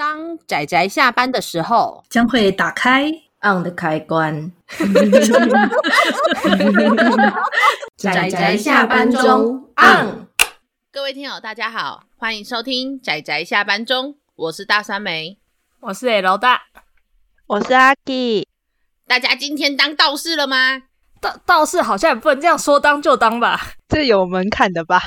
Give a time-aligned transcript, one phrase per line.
[0.00, 3.04] 当仔仔下班的时候，将会打开
[3.42, 4.50] on 的开关。
[7.98, 10.26] 仔仔下班中 on。
[10.90, 15.36] 各位听友，大家好，欢迎收听仔仔下班中，我是大酸梅，
[15.80, 16.62] 我是 L 大，
[17.46, 18.48] 我是阿 K。
[19.06, 20.84] 大家今天当道士了吗？
[21.20, 24.98] 道道士好像也不能这样说当就当吧，这有门槛的吧？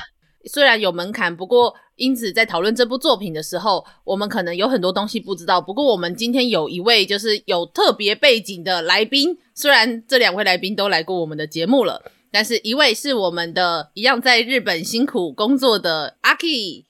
[0.45, 1.77] 虽然有门槛，不过。
[1.95, 5.61] 因此，在讨论这部作品的时候，我们可能有很多东西不知道。
[5.61, 12.01] 不过，我们今天有一位就是有特别背景的来宾，虽然这两位来宾都来过我们的节目了，
[12.31, 16.85] 但是一位是我们的一样在日本辛苦工作的阿 K，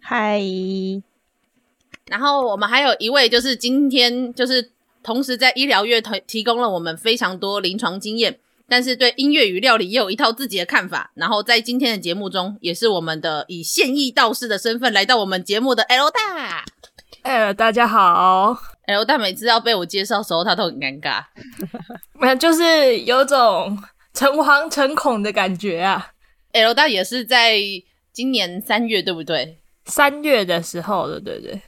[0.00, 0.40] 嗨。
[2.06, 4.72] 然后我们还有一位就是今天就是
[5.02, 8.40] 同时在医疗院提提供了我们非常多临床经验。
[8.70, 11.10] 但是对音乐与料理也有一套自己的看法。
[11.14, 16.64] 然后在今天的节目中，也是我们的以现役道士的身份来到我们节目的 L 大。
[17.22, 18.56] 哎，大家好。
[18.86, 21.24] L 大每次要被我介绍的时候，他都很尴尬。
[22.14, 23.76] 没有，就是有种
[24.14, 26.12] 诚惶诚恐的感觉啊。
[26.52, 27.58] L 大也是在
[28.12, 29.58] 今年三月，对不对？
[29.86, 31.62] 三月的时候的，对对对。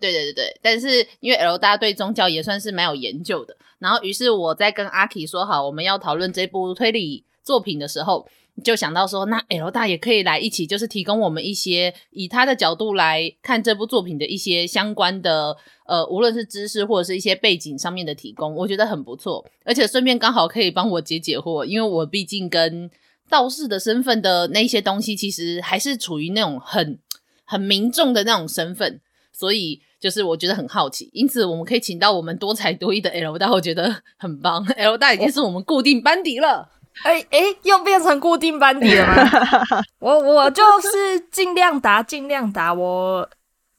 [0.00, 8.26] 对对对对，但是因为 L 大对宗教也算是蛮有研究的，然后于是我在跟阿 K 说好我们要讨论这部推理作品的时候，
[8.64, 15.56] 就想到说，那 L 大也可以来一起，就是提供我们一些以他的角度来看这部作品的一些相关的
[15.86, 22.90] 呃，无论是知识或者是一些背景上面的提供，我觉得很不错，而且顺便刚好可以帮我解解惑，因为我毕竟跟
[23.30, 26.98] 道士的身份的那些东西，其实还是处于那种很
[27.44, 29.00] 很民众的那种身份，
[29.32, 29.82] 所以。
[30.00, 34.64] 就是我觉得很好奇，因此我们可以请到我们多才多艺的 L 大，我觉得很棒。
[34.76, 36.68] L 大已经是我们固定班底了。
[37.04, 39.82] 哎哎、欸欸，又变成固定班底了吗？
[40.00, 42.74] 我我就是尽量答，尽量答。
[42.74, 43.28] 我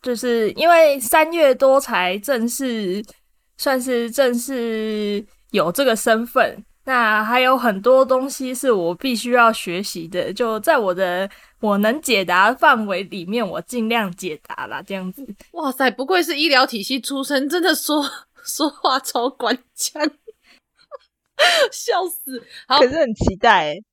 [0.02, 3.04] 就是因为三月多才正式
[3.58, 6.64] 算是正式有这个身份。
[6.90, 11.30] 那还有很多东西是我必须要学习的，就在我的
[11.60, 14.82] 我能解答范围里面，我尽量解答啦。
[14.82, 15.24] 这样子。
[15.52, 18.04] 哇塞，不愧是医疗体系出身，真的说
[18.44, 20.02] 说话超管腔，
[21.72, 22.44] 笑死！
[22.68, 23.68] 好，可是很期待。
[23.68, 23.84] 欸，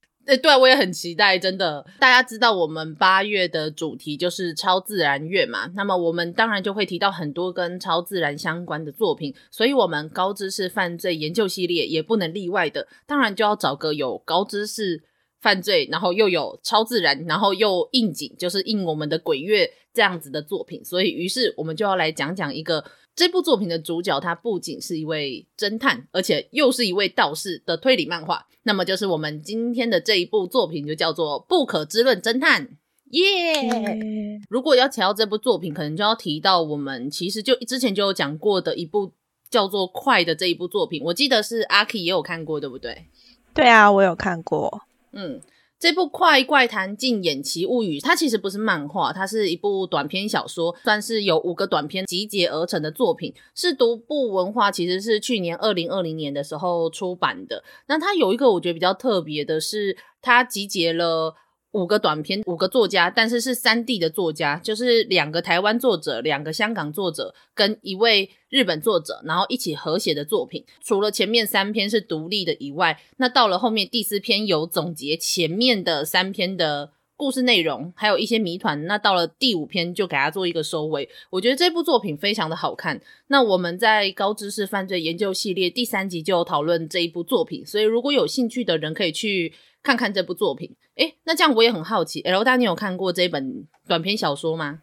[0.42, 1.86] 对，我也很期待，真的。
[2.00, 15.04] 大家知道我们八月的主题就是超自然月嘛，那么我们当然就会提到很多跟超自然相关的作品，所以我们高知识犯罪研究系列也不能例外的，当然就要找个有高知识
[15.40, 20.84] 犯罪，然后又有超自然，然后又应景，就是应我们的鬼月这样子的作品。
[20.84, 22.84] 所以，于是我们就要来讲讲一个
[23.16, 28.46] 这部作品的主角，他不仅是一位侦探，而且又是一位道士的推理漫画。
[28.64, 32.66] 那么就是我们今天的这一部作品，就叫做《不可知论侦探》
[33.12, 33.22] 耶。
[33.62, 34.42] Yeah!
[34.50, 39.12] 如果要提到这部作品，可能就要提到我们其实就之前就有讲过的一部
[39.48, 41.02] 叫做《快》的这一部作品。
[41.04, 43.06] 我记得是阿 K 也有看过，对不对？
[43.54, 44.82] 对啊，我有看过。
[45.12, 45.40] 嗯。
[45.78, 53.34] 这部《快怪谈禁演奇物语》，它其实不是漫画，它是一部短篇小说，算是由五个短篇集结而成的作品。
[53.54, 57.62] 是独步文化，其实是去年二零二零年的时候出版的。
[57.88, 61.34] 那它有一个我觉得比较特别的是，它集结了。
[61.76, 70.64] 五个短篇，五个作家，但是是三地的作家，就是两个台湾作者，两个香港作者，跟一位日本作者，然后一起合写的作品。
[70.82, 78.86] 除了前面三篇是独立的以外，那到了后面第四篇有总结前面的三篇的故事内容，还有一些谜团。
[78.86, 81.06] 那到了第五篇就给他做一个收尾。
[81.28, 82.98] 我觉得这部作品非常的好看。
[83.26, 89.52] 那我们在高知识犯罪研究系列第三集就讨论这一部作品，所以如果有兴趣的人可以去。
[89.82, 94.80] 看看这部作品，诶，那这样我也很好奇，L 大，你有看过这本短篇小说吗？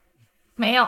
[0.56, 0.88] 没有。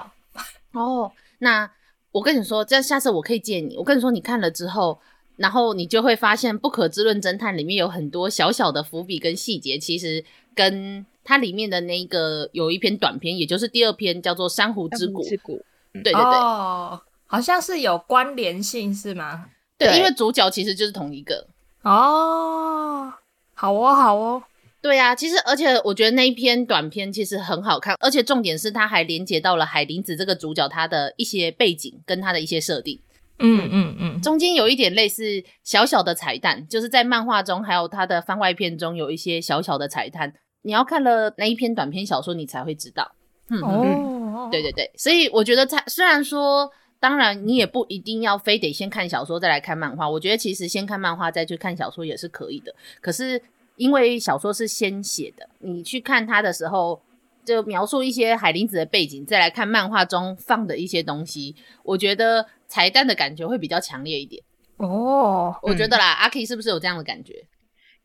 [0.73, 1.71] 哦，那
[2.11, 3.75] 我跟你说，这样下次我可以借你。
[3.77, 4.99] 我跟你说，你看了之后，
[5.37, 15.23] 然后你就会发现，《不可知论侦探》里面有很多小小的伏笔跟细节，其实跟它里面的那个有一篇短篇，也就是第二篇，叫做《珊瑚之谷》。
[15.29, 19.47] 之谷，对对对，哦，好像是有关联性，是吗？
[19.77, 21.47] 对，对，因为主角其实就是同一个。
[21.81, 23.11] 哦。
[23.57, 24.43] 好哦，好哦，
[24.85, 32.99] 对呀、啊，其实而且我觉得那一篇短篇其实很好看，而且重点是它还连接到了海林子这个主角他的一些背景跟他的一些设定，
[33.39, 43.15] 嗯嗯嗯，中间有一点类似小小的彩蛋，就是在漫画中还有他的番外篇中有一些小小的彩蛋，你要看了那一篇短篇小说你才会知道，
[43.49, 46.71] 嗯哦，对对对，所以我觉得他虽然说。
[46.97, 50.09] 当然，你也不一定要非得先看小说再来看漫画。
[50.09, 52.73] 我觉得其实先看漫画再去看小说也是可以的。
[52.99, 53.39] 可是
[53.75, 57.01] 因为小说是先写的，你去看它的时候，
[57.45, 64.43] 就描述一些海林子的背景，再来看漫画中放的一些东西，我觉得彩蛋的感觉会比较强烈一点。
[64.77, 67.47] 哦，我觉得啦，阿 K 是不是有这样的感觉？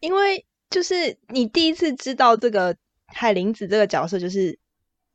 [0.01, 2.77] 因为就是你第一次知道这个
[3.07, 4.59] 海林子这个角色，就是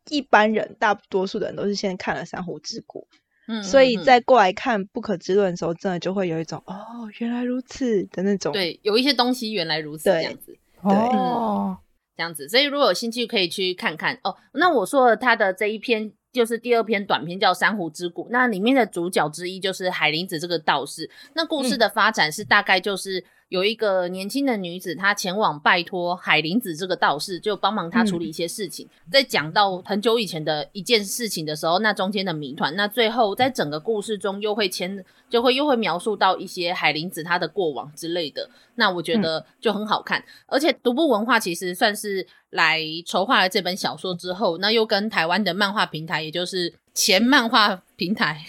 [0.09, 3.07] 一般人大多数的人都是先看了《珊瑚之谷》。
[3.47, 8.53] 嗯，所以再过来看《不可知论》的时候，真的就会有一种哦，原来如此的那种。
[8.53, 10.57] 对，有一些东西原来如此这样子。
[10.83, 11.77] 对，哦，
[12.15, 12.47] 这样子。
[12.49, 14.35] 所以如果有兴趣，可以去看看哦。
[14.53, 21.09] 那我说了他的这一篇，就是第二篇短篇叫《珊瑚之谷》，那里面的主角之一就是海林子这个道士。
[21.33, 23.23] 那故事的发展是大概就是。
[23.49, 28.87] 有一个年轻的女子，她前往拜托海林子这个道士，就帮忙她处理一些事情。
[29.05, 38.49] 嗯、在讲到很久以前的一件事情的时候，那中间的谜团，那最后在整个故事中又会牵，就会又会描述到一些海林子她的过往之类的。
[38.75, 48.43] 那我觉得就很好看，嗯、而且独步文化其实算是来筹划了这本小说之后，那又跟台湾的漫画平台，也就是前漫画平台，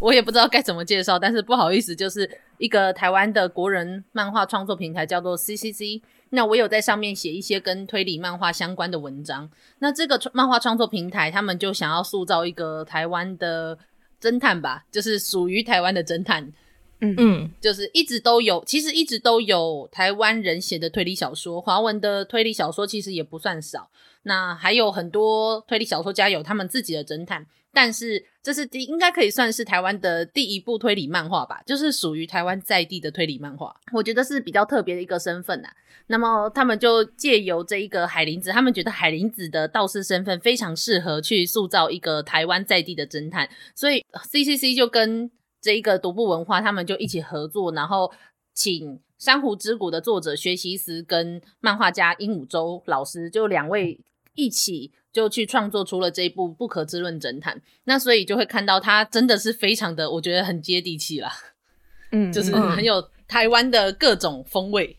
[0.00, 2.28] 我也不知道该怎么介绍，但是不好意思，就是。
[2.58, 9.48] 一个台湾的国人漫画创作平台叫做 CCC，那我有在上面写一些跟推理漫画相关的文章。
[9.78, 13.78] 那这个漫画创作平台，他们就想要塑造一个台湾的
[14.20, 16.52] 侦探吧，就是属于台湾的侦探。
[17.00, 23.88] 嗯嗯，就是一直都有，其实一直都有台湾人写的推理小说，华文的推理小说其实也不算少。
[24.24, 27.46] 那还有很多推理小说家有他们自己的侦探。
[27.80, 35.68] 但是这是第应该可以算是台湾的第一部推理漫画吧，就是属于台湾在地的推理漫画，我觉得是比较特别的一个身份呐。
[36.08, 48.10] 那么他们就借由这一个海林子，他们觉得海林子的道士身份非常适合去塑造一个台湾在地的侦探，所以 CCC 就跟这一个独步文化他们就一起合作，然后
[48.52, 54.00] 请《珊瑚之谷》的作者薛西斯跟漫画家鹦鹉洲老师就两位
[54.34, 54.90] 一起。
[55.12, 61.32] 就去创作出了这一部《不可知论侦探》，那所以就会看到他真的是非常的，我觉得很接地气啦，
[62.12, 64.96] 嗯， 就是很有台湾的各种风味，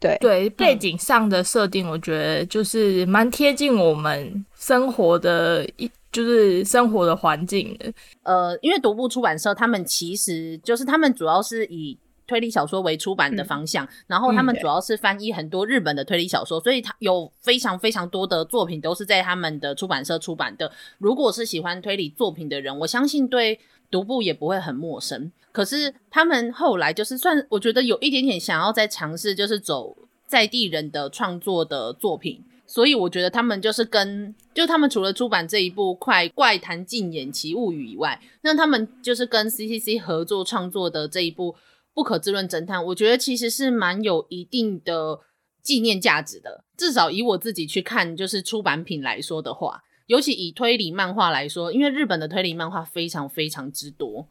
[0.00, 7.92] 对对，背景上的设定，我觉得就是蛮贴近我们生活的一，就是生活的环境的。
[8.22, 11.98] 呃，因为独步出版社他们其实就是他们主要是以。
[12.26, 20.70] 推理小说为出版的方向，嗯、然后他们主要是翻译很多日本的推理小说，嗯、所以他有非常非常多的作品都是在他们的出版社出版的。
[20.98, 23.60] 如果是喜欢推理作品的人，我相信对
[23.90, 25.30] 独步也不会很陌生。
[25.52, 41.54] 可是他们后来就是算，我觉得有一点点想要再尝试，就是走在地人的创作的作品，所以我觉得他们就是跟就他们除了出版这一部《快怪谈禁演奇物语》以外，那他们就是跟 CCC 合作创作的这一部。
[41.94, 45.20] 不可知论侦探，我觉得其实是蛮有一定的
[45.62, 46.64] 纪念价值的。
[46.76, 54.28] 至少以我自己去看，就是出版品来说的话，尤其以推理漫画来说，因为日本的推理漫画非常非常之多，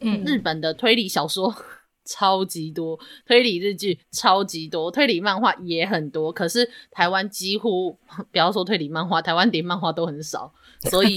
[0.00, 1.54] 嗯，日本的推理小说
[2.04, 6.32] 超级多，推理日剧超级多，推理漫画也很多。
[6.32, 7.96] 可是台湾几乎
[8.32, 10.52] 不要说推理漫画，台湾连漫画都很少。
[10.90, 11.16] 所以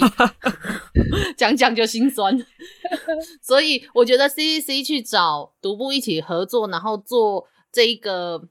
[1.38, 2.38] 讲讲就心酸，
[3.42, 8.48] 所以我觉得 CCC 去找独步一起合作，然后做这一个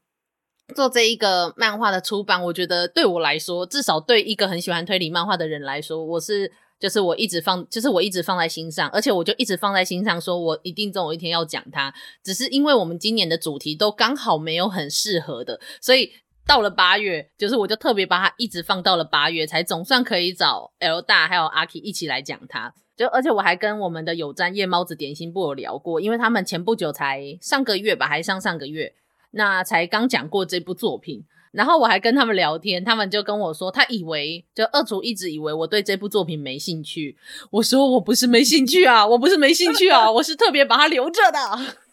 [0.75, 6.51] 做这一个漫画的出版，我觉得对我来说，至少对一个很喜欢推理漫画的人来说，我是
[6.81, 16.11] 就是我一直放，就是我一直放在心上，而且我就一直放在心上，说我一定总有一天要讲它，只是因为我们今年的主题都刚好没有很适合的，所以。
[16.47, 22.75] 到了八月，就是我就特别把它一直放到了八月，才总算可以找 L 大还有阿 K 一起来讲它。
[22.97, 28.95] 就而且我还跟我们的有专夜猫子点心部有聊过，因为他们前不久才上个月吧，还上上个月，
[29.33, 31.25] 那才刚讲过这部作品。
[31.51, 37.17] 然后我还跟他们聊天，他们就跟我说，他以为就二厨一直以为我对这部作品没兴趣。
[37.51, 41.39] 我说我不是没兴趣啊，我不是没兴趣啊，我是特别把它留着的。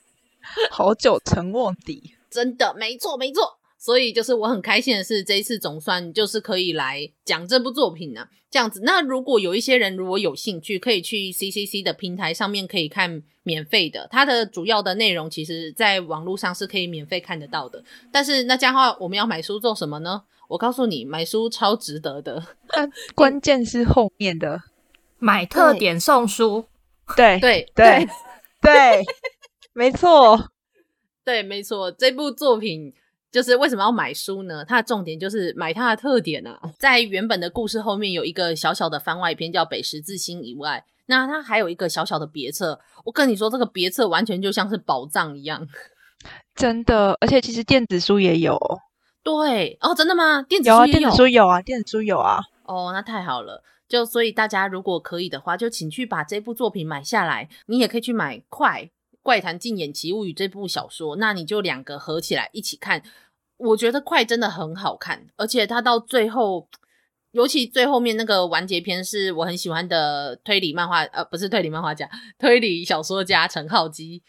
[0.70, 3.61] 好久成卧底， 真的没错没错。
[3.84, 8.28] 所以就是我很开心的是，这一次总算就是可以来讲这部作品呢。
[8.52, 14.08] 这样子，那如果有一些人如果有兴趣，可以去 CCC 的平台上面可以看免费的。
[14.12, 17.84] 它的主要的内容其实在网络上是可以免费看得到的。
[18.12, 20.22] 但是那这样的话，我们要买书做什么呢？
[20.48, 22.46] 我告诉你，买书超值得的。
[23.16, 24.62] 关键是后面的
[25.18, 26.66] 买特点送书。
[27.16, 28.08] 对对对
[28.62, 29.04] 对，
[29.74, 30.52] 没错，
[31.26, 32.94] 对没错，这部作品。
[33.32, 34.66] 就是为什么要买书呢？
[34.66, 36.60] 它的重点就是买它的特点啊。
[36.78, 42.80] 在原本的故事后面有一个小小的番外篇叫《北十字星》以外，那它还有一个小小的别册。
[43.06, 45.66] 我跟你说，这个别册完全就像是宝藏一样，
[46.54, 47.18] 真的。
[47.22, 48.60] 而且其实电子书也有。
[49.24, 50.42] 对哦，真的吗？
[50.50, 52.40] 电子书也有，有啊，电子书有啊，电子书有啊。
[52.66, 53.64] 哦，那太好了。
[53.88, 57.50] 就所以大家如果可以的话，就请去把这部作品买下来。
[57.68, 58.90] 你也可以去买《快
[59.22, 63.04] 怪谈禁演奇物语》这部小说，那你就两个合起来一起看。
[63.58, 66.68] 我觉得《快》真的很好看，而且它到最后，
[67.32, 72.10] 尤其最后面那个完结篇是我很喜欢的推理漫画，呃，不是推理漫画家，
[72.40, 74.24] 推理小说家陈浩基。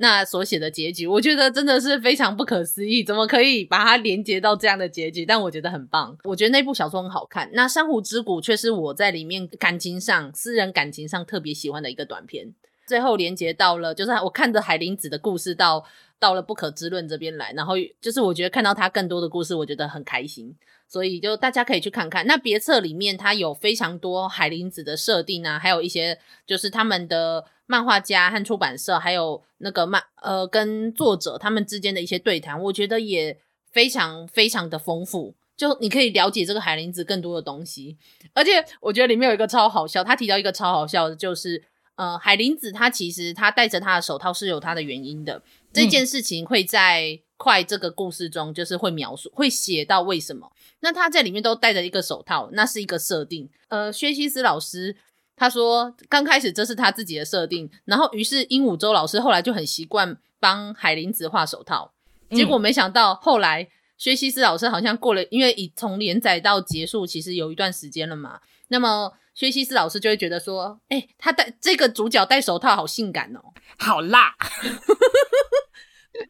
[0.00, 5.26] 那所写的结局，我觉得真的是非常不可思议，怎么可以把它连接到这样的结局？
[5.26, 7.50] 但我觉得很棒，我觉得那部小说很好看。
[7.52, 12.54] 那《珊瑚之谷》却是我在里面感情上、私人感情上特别喜欢的一个短篇。
[12.88, 15.84] 最后连接到了，就是我看着海林子的故事到
[16.18, 20.56] 到了不可知论这边来，然后就是我觉得看到他更多的故事，我觉得很开心。
[20.88, 22.26] 所以就大家可以去看看。
[22.26, 27.44] 那别册里面它有非常多海林子的设定啊，还有一些就是他们的。
[27.70, 33.38] 漫画家和出版社，还有那个漫呃跟作者他们之间的一些对谈，我觉得也
[33.70, 35.34] 非常非常的丰富。
[35.54, 37.98] 就你可以了解这个海林子更多的东西，
[38.32, 41.62] 而且我觉得里面有一个超好笑，他提到一个超好笑的，就是
[41.98, 45.42] 呃海林子他其实他戴着他的手套是有他的原因的。
[45.70, 50.50] 这件事情会在快这个故事中就是会描述会写到为什么。
[50.80, 53.50] 那他在里面都戴着一个手套，那是一个设定。
[53.68, 54.96] 呃，薛西斯老师。
[55.40, 61.92] 他说，刚开始这是他自己的设定，然后于是鹦鹉洲老师后来就很习惯帮海林子画手套，
[62.30, 73.40] 结果没想到后来薛西斯老师好像过了，因为已从连载到结束其实有一段时间了嘛，那么薛西斯老师就会觉得说，哎、欸，他戴这个主角戴手套好性感哦，
[73.78, 74.34] 好辣，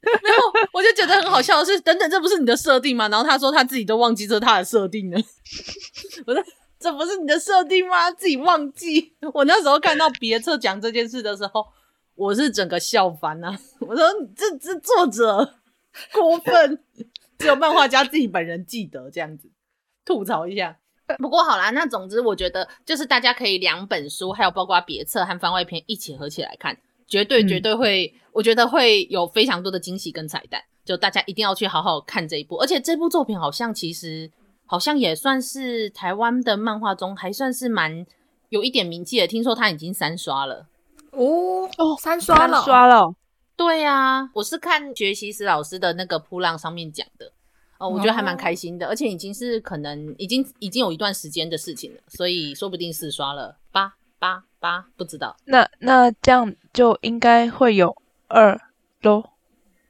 [0.03, 3.09] 然后我就觉得很好笑的是，等等，这不是你的设定吗？
[3.09, 5.19] 然后他说他自己都忘记这是他的设定了，
[6.27, 6.45] 我说。
[6.81, 8.09] 这不是你的设定吗？
[8.13, 9.13] 自己忘记。
[9.35, 11.67] 我那时候看到别册讲这件事的时候，
[12.15, 13.61] 我是整个笑翻了、啊。
[13.81, 14.05] 我说
[14.37, 15.57] 这这作者
[16.13, 16.85] 过分，
[17.37, 19.51] 只有漫画家自己本人记得这样子
[20.05, 20.79] 吐槽一下。
[21.19, 30.63] 不过好啦，那总之我觉得就是大家可以两本书，还有包括别册和番外篇一起合起来看，绝对绝对会，嗯、我觉得会有非常多的惊喜跟彩蛋。
[30.85, 34.31] 就大家一定要去好好看这一部，而且这部作品好像其实。
[34.71, 38.05] 好像也算是台湾的漫画中还算是蛮
[38.51, 39.27] 有一点名气的。
[39.27, 40.67] 听说他已经三刷了
[41.13, 43.15] 哦哦，三刷了，三刷了。
[43.57, 47.33] 对呀、啊，我是看学习史老师的那个铺浪上面讲的
[47.79, 55.37] 哦，我觉得还蛮开心的，哦、而且已经是可能已经已经有一段时间的事情了，所以说不定是刷了八八八，不知道。
[55.45, 58.61] 那那这样就应该会有二
[59.03, 59.31] 咯，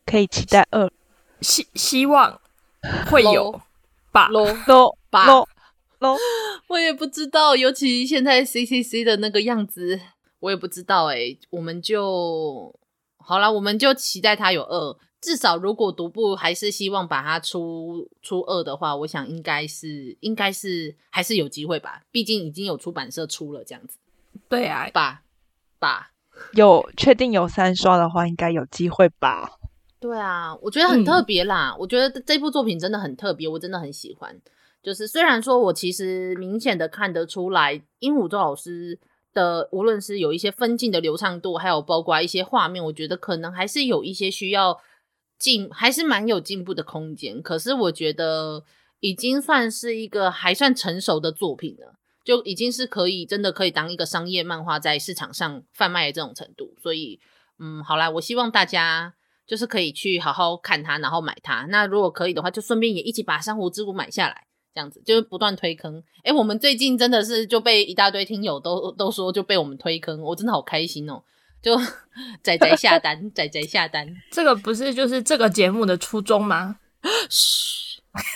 [0.06, 0.90] 可以期待二，
[1.40, 2.40] 希希望
[3.10, 3.60] 会有。
[4.10, 5.46] 吧咯咯吧咯
[5.98, 6.16] 咯，
[6.68, 10.00] 我也不知道，尤其现在 C C C 的那个样子，
[10.40, 12.74] 我也不知道诶、欸、我们就
[13.18, 14.96] 好了，我们就期待它有二。
[15.20, 22.02] 至少如果独步还是希望把它出出二的话，我想应该是应该是还是有机会吧。
[22.10, 23.98] 毕竟已经有出版社出了这样子。
[24.48, 25.22] 对啊，吧
[25.78, 26.12] 吧，
[26.52, 29.50] 有确定有三刷的话，应该有机会吧。
[30.00, 31.70] 对啊，我觉得很特别啦。
[31.70, 34.40] 嗯、我觉得这部作品真的很特别，我真的很喜欢。
[34.80, 38.98] 就是虽然说我其实明显的看得出来，鹦鹉周老师
[39.34, 44.78] 的无论是有一些分镜的流畅度，还有包括一些画面，我觉得可能还是有一些需要
[45.38, 47.40] 进，还是蛮有进步的空间。
[47.42, 48.64] 可是我觉得
[49.00, 56.74] 已经算是一个还算成熟的作品了，就已经是可以真的可以当一个商业漫画在市场上贩卖的这种程度。
[56.82, 57.20] 所以，
[57.58, 59.14] 嗯，好啦，我希望大家。
[59.48, 61.64] 就是可以去好好看它，然后买它。
[61.70, 66.04] 那如果可以的话，就顺便也一起把《珊瑚之谷》买下来，这样子就是不断推坑。
[66.22, 71.22] 诶，我们最近真的是就被一大堆听友都都说就被我们推坑，我真的好开心哦！
[71.62, 71.76] 就
[72.42, 76.76] 仔仔下单，仔仔下单，这个不是就是这个节目的初衷吗？
[77.28, 77.76] 嘘。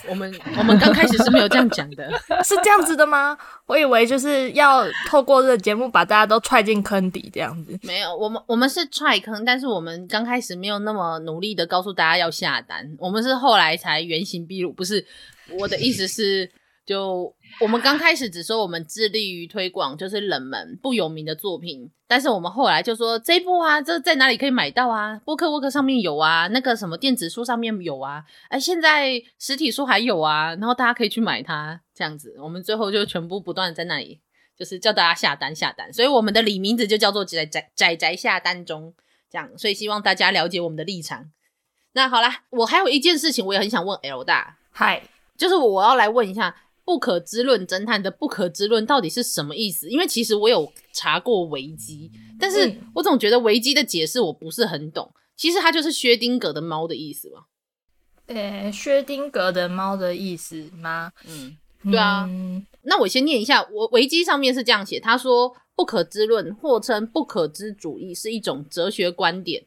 [0.08, 2.08] 我们 我们刚开始是没有这样讲的，
[2.44, 3.36] 是这样子的吗？
[3.66, 7.76] 我以为就是要透过这个节目把大家都踹进坑底这样子。
[7.82, 14.72] 没有，我们我们是踹坑，但是我们刚开始没有那么努力的告诉大家要下单，我们是后来才原形毕露。
[14.72, 15.04] 不是，
[15.58, 16.48] 我的意思是。
[16.84, 25.20] 就我们刚开始只说我们致力于推广，就是冷门不有名的作品，但是我们后来就说这一部啊，这在哪里可以买到啊？
[25.24, 34.20] 播客沃克上面有啊，那个什么电子书上面有啊，哎，现在实体书还有啊，然后大家可以去买它，这样子，我们最后就全部不断在那里，
[34.58, 38.94] 就是叫大家下单下单，所以我们的里名字就叫做宅宅宅宅下单中，
[39.30, 41.30] 这样，所以希望大家了解我们的立场。
[41.92, 45.02] 那好啦，我还有一件事情，我也很想问 L 大，嗨，
[45.36, 46.56] 就是我要来问一下。
[46.92, 49.88] 不可知论侦探的不可知论到底是什么意思？
[49.88, 55.10] 因为其实我有查过维基，但是我总觉得维基的解释我不是很懂。
[55.34, 57.44] 其实它就是薛丁格的猫的意思嘛？
[58.26, 61.12] 呃，薛丁格的猫的意思吗？
[61.26, 69.64] 嗯，对啊，嗯、那我先念一下，我维基上面是这样写，他说不可知论或称不可知主义是一种哲学观点。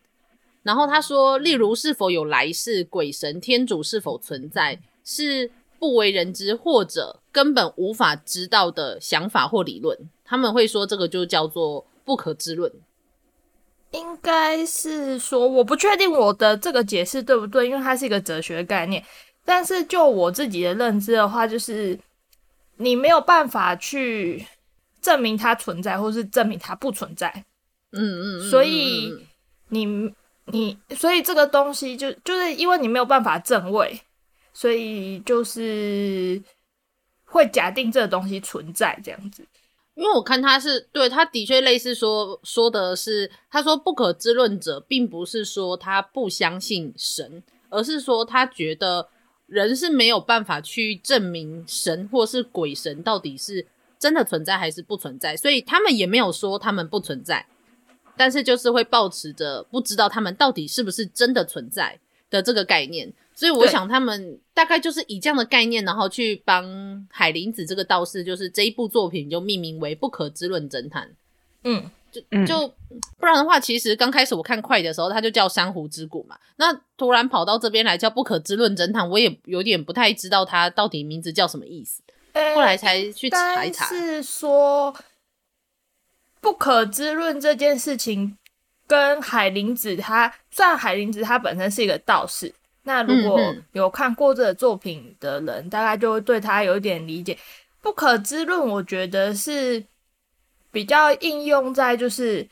[0.62, 5.50] 然后他说，例如是否有来世、鬼神、天主是否存在，是
[5.86, 9.96] 不为人知或者根本无法知道的想法或理论。
[10.24, 12.72] 他们会说这个就叫做不可知论。
[13.92, 19.06] 应该是说，我不确定我的这个解释对不对，因为它是一个哲学概念。
[19.46, 21.96] 但是就我自己的认知的话，就是
[22.78, 24.44] 你没有办法去
[25.00, 27.46] 证明它存在，或是证明它不存在。
[27.92, 29.14] 嗯嗯，所以
[29.70, 30.12] 你。
[30.50, 34.00] 你所以这个东西就就是因为你没有办法证伪，
[34.56, 36.42] 所以就是
[37.26, 39.46] 会假定这个东西存在这样子。
[39.96, 49.10] 因为我看他是对他的确类似说说的是，他说不可知论者，并不是说他不相信神，而是说他觉得
[49.46, 53.68] 人是没有办法去证明神或是鬼神到底是
[54.00, 57.46] 真的存在还是不存在，所以他们也没有说他们不存在。
[58.18, 71.08] 但是就是会抱持着不知道他们到底是不是真的存在的这个概念，所以我想他们大概就是以这样的概念，然后去帮海林子这个道士，就是这一部作品就命名为《不可知论侦探》。
[71.66, 72.74] 嗯，就就
[73.18, 76.38] 不然的话，其实刚开始我看快的时候，它就叫《珊瑚之谷》嘛。
[76.56, 82.02] 那突然跑到这边来叫《不可知论侦探》，我也有点不太知道它到底名字叫什么意思。
[82.56, 84.96] 后来才去查一查，是说。
[86.42, 88.38] 不可知论这件事情，
[88.86, 92.54] 跟海林子他，虽然海林子他本身是一个道士，
[92.88, 93.40] 那如果
[93.74, 97.38] 有看过这个作品的人，嗯、大概就会对他有一点理解。
[97.82, 99.84] 不可知论，我觉得是
[100.72, 102.48] 比较应用在就是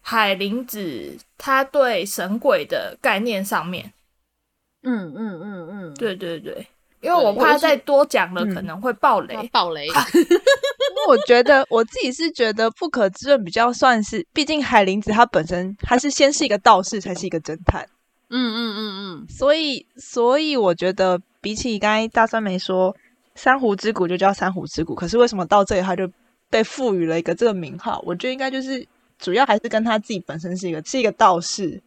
[0.00, 3.92] 海林子他对神鬼的概念上面。
[4.82, 6.66] 嗯嗯嗯嗯，对对对。
[7.00, 9.86] 因为我怕再多讲了可能会爆雷，嗯、爆雷。
[9.86, 17.86] 因为我觉得我自己是觉得不可知论比较算是，毕竟海林子他本身他是先是一个道士，才是一个侦探。
[18.28, 18.80] 嗯嗯嗯
[19.20, 19.26] 嗯。
[19.28, 22.94] 所以所以我觉得比起刚才大酸梅说
[23.34, 26.10] 珊瑚之谷就叫珊瑚之谷，可是为什么到这里他就
[26.50, 28.02] 被赋予了一个这个名号？
[28.06, 28.86] 我觉得应该就是
[29.18, 31.82] 主要还是跟他自己本身是一个是一个道士。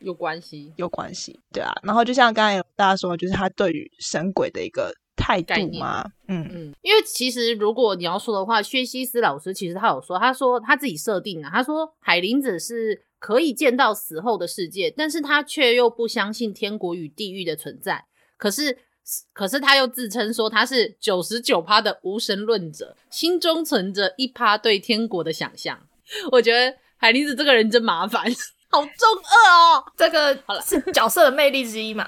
[0.00, 1.72] 有关系，有关系，对啊。
[1.82, 6.72] 然后就像刚才大家说，就是他对于神鬼的一个态度嘛，嗯嗯。
[6.82, 18.06] 因为其实如果你要说的话，薛西斯老师其实他有说，他说他自己设定啊，他说海林子是可以见到死后的世界，但是他却又不相信天国与地狱的存在。
[18.36, 18.78] 可是，
[19.32, 25.78] 可是他又自称说他是九十九趴的无神论者，心中存着一趴对天国的想象。
[26.30, 28.24] 我觉得海林子这个人真麻烦。
[28.70, 32.06] 好中二哦，这个好了是角色的魅力之一嘛。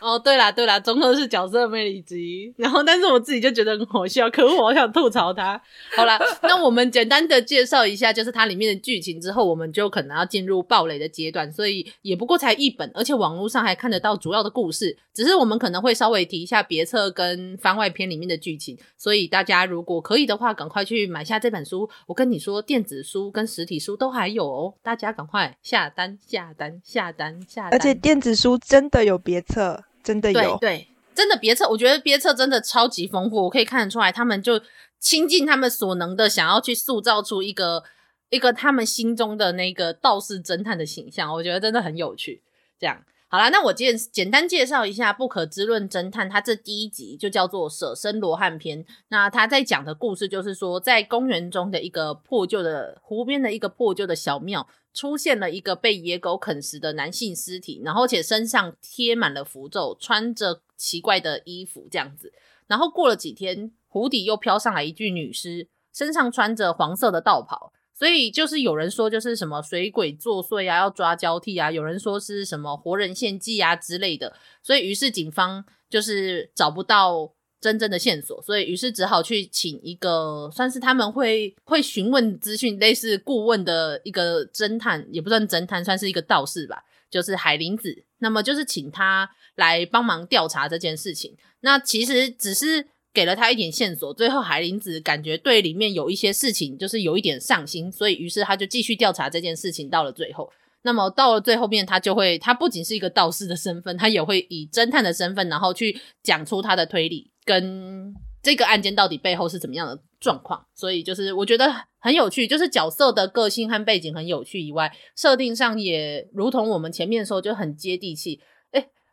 [0.00, 2.52] 哦，对啦对啦，中二是角色魅力之一。
[2.56, 5.60] 然后，但是我自己就觉得很好笑，可恶，我好想吐槽他。
[5.96, 11.50] 好啦，那我们简单的介绍一下，就是它里面的剧情之后，我们就可能要进入暴雷的阶段。
[11.52, 18.78] 所以也不过才一本，而且网络上还看得到主要的故事，只是我们可能会稍微提一下别册跟番外篇里面的剧情。
[18.96, 21.88] 所以大家如果可以的话，赶快去买下这本书。
[22.06, 27.72] 我跟你说，电子书跟实体书都还有哦，大家赶快下单下单下单下单。
[27.72, 29.84] 而且电子书真的有别册。
[30.08, 34.60] 真的有，对对，真的别册，我觉得别册真的超级丰富，我可以看得出来，他们就
[34.98, 37.84] 倾尽他们所能的，想要去塑造出一个
[38.30, 42.42] 一个他们心中的那个道士侦探的形象，我觉得真的很有趣。
[42.78, 48.82] 这样好啦，那我简简单介绍一下《不可知论侦探》，它这第一集就叫做《舍身罗汉篇》。
[49.08, 54.66] 那他在讲的故事就是说，在公园中的一个破旧的湖边的一个破旧的小庙。
[54.94, 62.32] 出现了一个被野狗啃食的男性尸体，然后且身上贴满了符咒，穿着奇怪的衣服这样子。
[62.66, 67.72] 然后过了几天，湖底又飘上来一具女尸，身上穿着黄色的道袍。
[67.98, 74.36] 所以就是有人说就是什么水鬼作祟啊，要抓交替啊；有人说是什么活人献祭啊之类的。
[74.62, 77.32] 所以于是警方就是找不到。
[77.60, 88.04] 真正的线索，所以于是只好去请一个算是他们会会询问资讯，类似顾问的一个侦探，也不算侦探，算是一个道士吧，就是海林子。
[88.18, 91.36] 那么就是请他来帮忙调查这件事情。
[91.62, 100.50] 那其实只是给了他一点线索，最后海林子感觉对里面有一些事情就是有一点上心，所以于是他就继续调查这件事情，到了最后。
[100.82, 110.64] 那么到了最后面，他就会，他不仅是一个道士的身份，他也会以侦探的身份，然后去讲出他的推理跟这个案件到底背后是怎么样的状况。
[110.74, 111.68] 所以就是我觉得
[111.98, 118.40] 很有趣，就是角色的个性和背景很有趣以外，设定上也如同我们前面说就很接地气。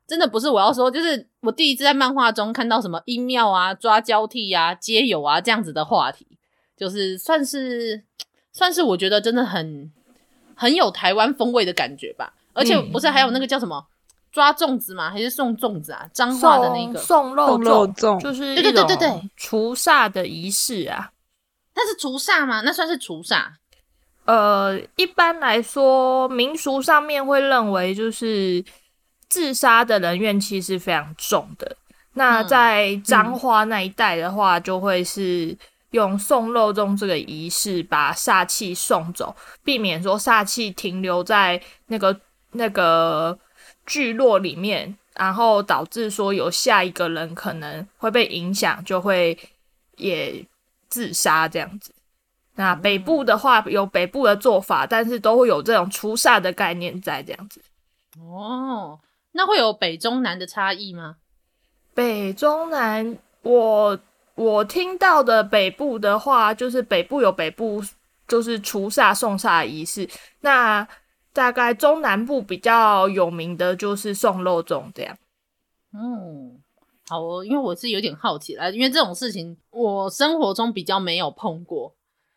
[0.06, 6.28] 诶，真的不是我要说，就是我第一次在漫画中看到什么阴庙啊、抓交替啊、街友啊这样子的话题，
[6.78, 8.04] 就是算是
[8.54, 9.92] 算是我觉得真的很
[10.56, 12.34] 很有台湾风味的感觉吧。
[12.54, 13.90] 而且不是还有那个叫什么、嗯、
[14.32, 15.10] 抓粽子吗？
[15.10, 16.08] 还是送粽子啊？
[16.14, 21.12] 彰化的那个送肉粽，就是对对对对对除煞的仪式啊。
[21.76, 22.62] 那是除煞吗？
[22.62, 23.48] 那算是除煞。
[24.26, 28.64] 呃，一般来说，民俗上面会认为就是。
[29.30, 31.78] 自杀的人怨气是非常重的。
[32.14, 35.58] 那在彰化那一带的话，就会是
[35.92, 42.18] 用送肉粽这个仪式把煞气送走，避免说煞气停留在那个
[42.52, 43.38] 那个
[43.86, 49.38] 聚落里面，然后导致说有下一个人可能会被影响，就会
[49.98, 50.46] 也
[50.88, 51.94] 自杀这样子。
[52.56, 57.62] 那北部的话有北部的做法，但是都会有这种除煞的概念在这样子。
[58.22, 58.98] 哦。
[59.38, 61.18] 那会有北中南的差异吗？
[61.94, 64.00] 北中南，我
[64.36, 67.84] 我听到的北部的话，就是北部有北部
[68.30, 70.10] 就是除煞送煞的仪式。
[70.40, 70.88] 那
[71.34, 75.18] 大概中南部比较有名的就是送肉粽这样。
[75.94, 76.58] 嗯，
[77.10, 81.94] 好哦，因为我是有点好奇啦，因为这种事情我生活中比较没有碰过。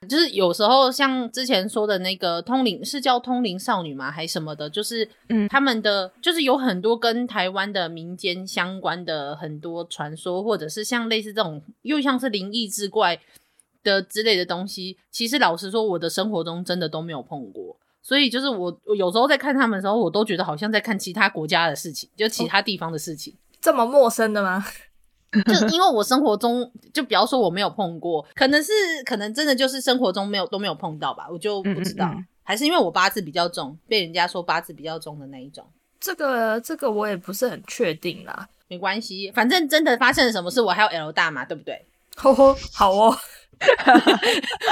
[0.07, 4.11] 就是有时候像之前说的那个通灵，是叫通灵少女吗？
[4.11, 4.71] 还是什么的？
[4.71, 13.19] 就是嗯，他们的就是有很多跟台湾的民间相关的很多传说，或者是像类似这种又像是灵异之怪
[13.83, 14.97] 的之类的东西。
[15.11, 17.77] 其实老实说，我的生活中真的都没有碰过。
[18.01, 23.35] 所以就是我，我有时候在看他们的时候，我都觉得好像在看其他国家的事情，就其他地方的事情。
[23.35, 24.65] 哦，这么陌生的吗？
[25.47, 28.73] 就 因为我生活中，就比方说我没有碰过，可能是
[29.05, 35.65] 可能真的就是生活中没有都没有碰到吧，我就不知道，嗯嗯嗯，还是因为我八字比较重，被人家说八字比较重的那一种。
[36.01, 41.85] 这个这个我也不是很确定啦，没关系，反正真的发生了什么事，我还有 L 大嘛，对不对？
[42.17, 43.17] 吼吼，好哦，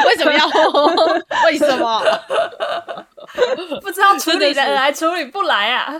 [0.06, 1.06] 为什么要吼吼？
[1.46, 2.02] 为什么？
[3.82, 5.92] 不知道处理的人来处理不来啊。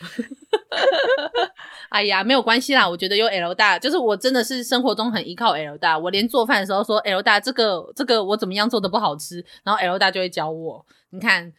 [1.90, 2.88] 哎呀，没有关系啦。
[2.88, 5.98] 我觉得有 L 大，就是我真的是生活中很依靠 L 大。
[5.98, 10.86] 我连做饭的时候说 L 大，这个这个我怎么样做的不好吃，然后 L 大就会教我。
[11.10, 11.52] 你看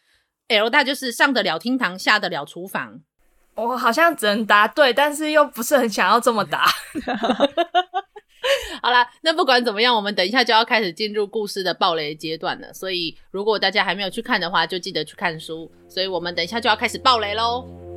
[0.48, 3.02] ，L 大就是上得了厅堂，下得了厨房。
[3.56, 6.66] 我好像只能答对，但是又不是很想要这么答。
[8.82, 12.74] 好啦，那不管怎么样，我们等一下就要开始进入故事的暴雷阶段了。
[12.74, 15.72] 所以如果大家还没有去看的话，就记得去看书。
[15.88, 17.91] 所以我们等一下就要开始暴雷喽。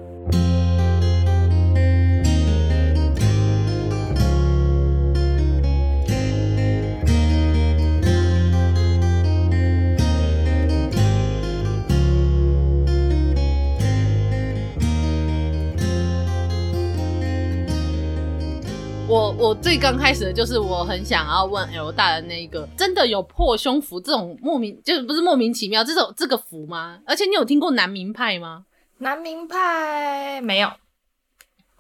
[19.36, 27.00] 我最刚开始的就是我很想要问 L 大的那一个，真的有破胸符这种莫名就是不是莫名其妙这种这个符吗？
[27.04, 28.64] 而且你有听过南明派吗？
[28.98, 30.70] 南明派没有，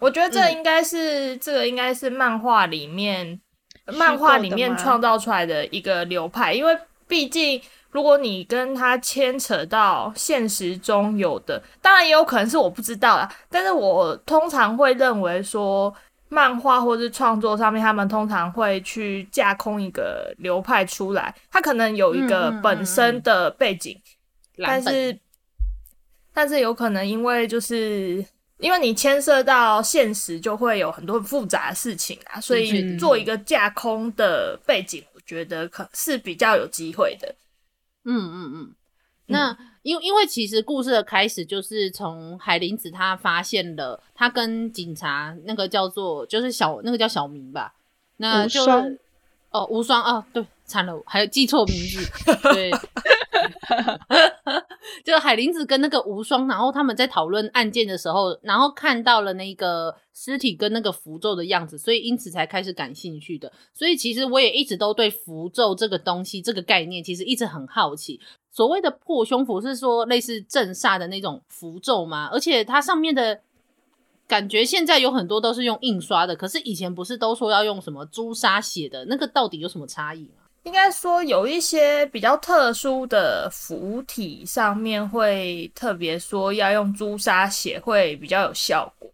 [0.00, 3.40] 我觉得这应该是、这个应该是漫画里面
[3.86, 15.94] 漫画里面创造出来的一个流派，因为毕竟如果你跟他牵扯到现实中有的，当然也有可能是我不知道啦，但是我通常会认为说。
[16.34, 23.96] 漫画或是创作上面，他们通常会去架空一个流派出来，他可能有一个本身的背景，
[24.58, 25.18] 嗯嗯嗯、但是
[26.32, 28.24] 但是有可能因为就是
[28.58, 37.32] 因为你牵涉到现实，就会有很多很复杂的事情啊，所以做一个架空的背景，我觉得可是比较有机会的。
[38.04, 38.74] 嗯嗯嗯，
[39.26, 39.50] 那。
[39.50, 47.74] 嗯因因为其实故事的开始就是从海林子他发现了他跟警察那个叫做就是小那个叫小明吧，
[48.16, 48.64] 那就
[49.50, 52.00] 哦无双哦对，惨了，还有记错名字。
[52.54, 52.70] 对，
[55.04, 63.52] 就海林子跟那个无双，然后他们在讨论案件的时候，然后看到了那个尸体跟那个符咒的样子，所以因此才开始感兴趣的。
[63.72, 68.20] 所以其实我也一直都对符咒这个东西这个概念其实一直很好奇。
[68.50, 72.28] 所谓的破胸符是说类似镇煞的那种符咒吗？
[72.32, 73.40] 而且它上面的
[74.28, 79.04] 感觉现在有很多都是用印刷的，可是以前不是都说要用什么朱砂写的？
[79.06, 80.43] 那个到底有什么差异吗？
[80.64, 89.10] 应该说有一些比较特殊的符体上面会特别说要用朱砂写会比较有效果。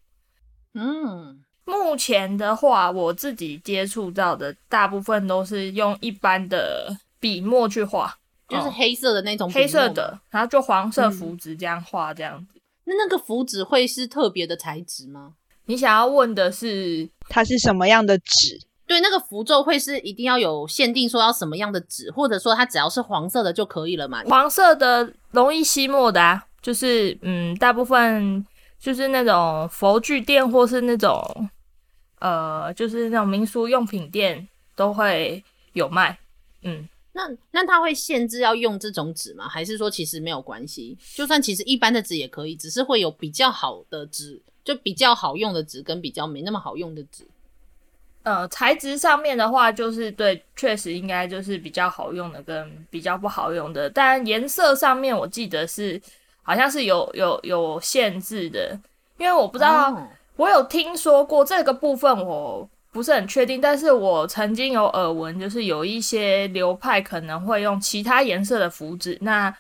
[0.74, 8.16] 嗯，目前的话我自己接触到的大部分都是用一般的笔墨去画。
[8.48, 12.60] 就是黑色的那种，黑色的，然后就黄色符纸这样画这样子。
[12.82, 15.34] 那那个符纸会是特别的材质吗？
[15.66, 18.60] 你想要问的是它是什么样的纸？
[18.90, 24.24] 对，那个符咒会是一定要有限定，说要什么样的纸，或者说它只要是黄色的就可以了嘛？
[24.24, 28.44] 黄色的容易吸墨的啊，就是嗯，大部分
[28.80, 31.48] 就是那种佛具店或是那种
[32.18, 36.18] 呃，就是那种民俗用品店都会有卖。
[36.62, 37.22] 嗯，那
[37.52, 39.48] 那他会限制要用这种纸吗？
[39.48, 40.98] 还是说其实没有关系？
[41.14, 47.24] 就算其实一般的纸也可以，只是会有比较好的纸，就比较好用的纸跟比较没那么好用的纸。
[48.22, 53.88] 呃，材质上面的话，就是对，确实应该就是比较好用的跟比较不好用的。
[53.88, 55.98] 但颜色上面，我记得是
[56.42, 58.78] 好像是有有有限制的，
[59.16, 60.06] 因为我不知道，哦、
[60.36, 63.58] 我有听说过这个部分，我不是很确定。
[63.58, 69.52] 但是我曾经有耳闻，就是有一些流派可能会用其他颜色的符纸，那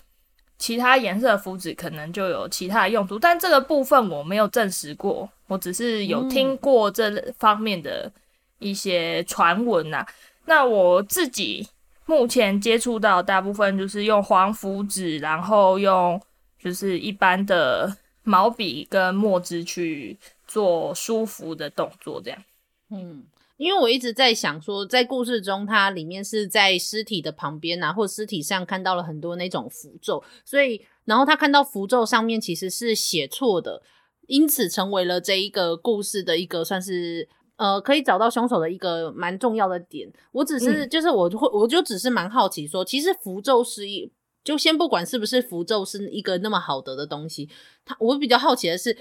[0.58, 8.12] 其他颜色的符纸可能就有其他的用途，但这个部分我没有证实过，我只是有听过这方面的。
[8.60, 10.06] 一些传闻呐，
[10.44, 11.66] 那我自己
[12.06, 16.20] 目前接触到大部分就是用黄符纸，然后用
[16.58, 22.44] 就是一般的毛笔跟墨汁去做书符的动作，这样。
[22.90, 23.24] 嗯，
[23.56, 33.82] 因为我一直在想说，在故事中，它里面是在尸体的旁边啊，或尸体上看到了很多那种符咒，所以然后他看到符咒上面其实是写错的，
[34.26, 37.28] 因此成为了这一个故事的一个算是。
[37.60, 40.10] 呃，可以找到凶手的一个蛮重要的点。
[40.32, 44.10] 我只是，嗯、就是我会，我就只是蛮好奇说，说其实符咒是一，
[44.42, 47.50] 就先不管是不是符咒是一个那么好得的东西，
[47.84, 48.96] 他我比较好奇的是，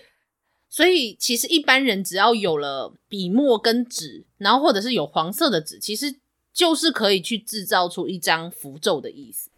[0.67, 6.13] 所以其实一般人只要有了笔墨跟纸，然后或者是有黄色的纸，其实
[6.52, 9.50] 就是可以去制造出一张符咒的意思。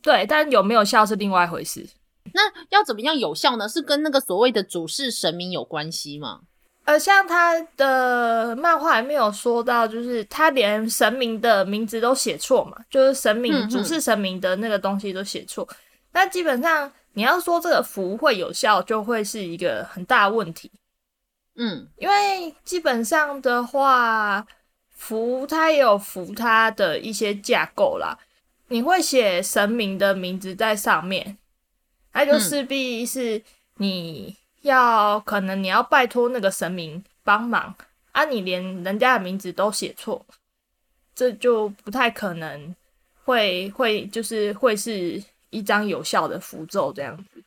[0.00, 1.84] 对，但有没有效是另外一回事。
[2.32, 3.68] 那要怎么样有效呢？
[3.68, 6.42] 是跟那个所谓的主事神明有关系吗？
[6.86, 15.68] 呃，像他的漫画还没有说到，就是他连神明的名字都写错嘛，就是神明主事神明的那个东西都写错。
[16.12, 20.70] 那、嗯、基本上你要说这个符会有效，就会是一个很大问题。
[21.56, 24.46] 嗯，因为基本上的话，
[24.90, 28.16] 符它也有符它的一些架构啦。
[28.68, 31.36] 你会写神明的名字在上面，
[32.12, 33.42] 那就势必是
[33.78, 34.36] 你。
[34.66, 37.74] 要可能你要拜托那个神明帮忙
[38.12, 40.24] 啊，你连人家的名字都写错，
[41.14, 42.74] 这就不太可能
[43.24, 47.42] 会会就是会是一张有效的符咒这样子。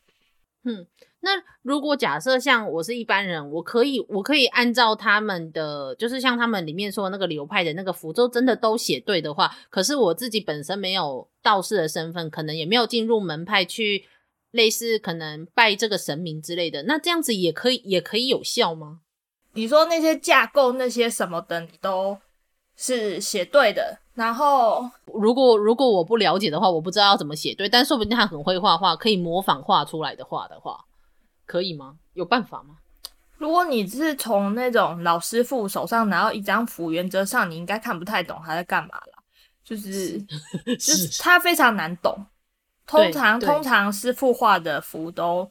[0.64, 0.86] 嗯，
[1.20, 1.30] 那
[1.62, 14.04] 如果假设像我是一般人，我可以我可以按照他们的，就是像他们里面说那个流派的那个符咒，真的都写对的话，可是我自己本身没有道士的身份，可能也没有进入门派去。
[14.50, 19.00] 类似可能拜这个神明之类的，那这样子也可以，也可以有效吗？
[19.52, 22.18] 你说那些架构那些什么的，你都
[22.76, 23.98] 是写对的。
[24.14, 30.84] 然后，如果如果我不了解的话，我不知道要怎么写对，但说不定他很会画画，可以模仿画出来的画的话，
[31.46, 31.96] 可以吗？
[32.12, 32.76] 有办法吗？
[33.38, 39.22] 如果你是从那种老师傅手上拿到一张符，原则上你应该看不太懂他在干嘛啦，
[39.64, 42.26] 就是，是就是他非常难懂。
[42.90, 45.48] 通常通常师傅画的符都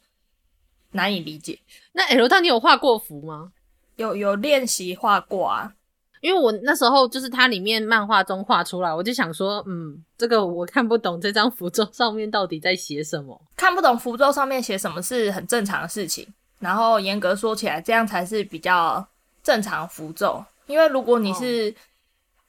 [0.92, 1.58] 难以理解。
[1.94, 3.54] 那 L 大，你有画过符吗？
[3.96, 5.74] 有有练习画过啊，
[6.20, 13.42] 因为我那时候就是它里面漫画中画出来，我就想说，嗯，这个我看不懂，这张符咒上面到底在写什么？
[13.56, 16.28] 看不懂符咒上面写什么是很正常的事情。
[16.60, 19.08] 然后严格说起来，这样才是比较
[19.42, 20.44] 正常符咒。
[20.68, 21.74] 因为如果你是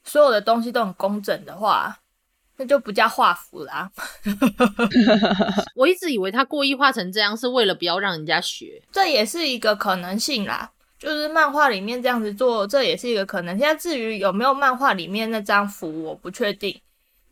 [0.02, 1.96] 所有的东西都很工整的话。
[2.60, 3.90] 那就不叫画符啦。
[5.74, 10.70] 我一直以为他故意画成这样是为了不要让人家学，这也是一个可能性啦。
[10.98, 13.58] 就是漫画里面这样子做，这也是一个可能。
[13.58, 16.78] 现在至于有没有漫画里面那张符，我不确定。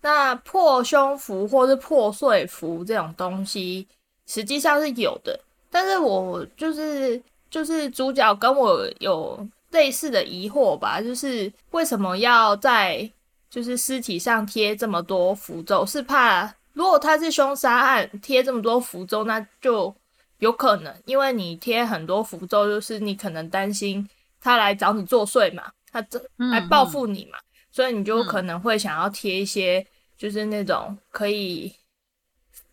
[0.01, 3.87] 那破胸符或是破碎符这种东西，
[4.27, 5.38] 实际上是有的。
[5.71, 13.11] 但是我就是就是主角跟我有类似的疑惑吧，就是为什么要在。
[13.50, 19.94] 就是尸体上贴这么多符咒，是怕如果他是凶杀案贴这么多符咒，那就
[20.38, 24.08] 有可能，因为你贴很多符咒，就是你可能担心
[24.40, 27.38] 他来找你作祟嘛，他这来报复你嘛，
[27.72, 29.84] 所以你就可能会想要贴一些
[30.16, 31.74] 就是那种可以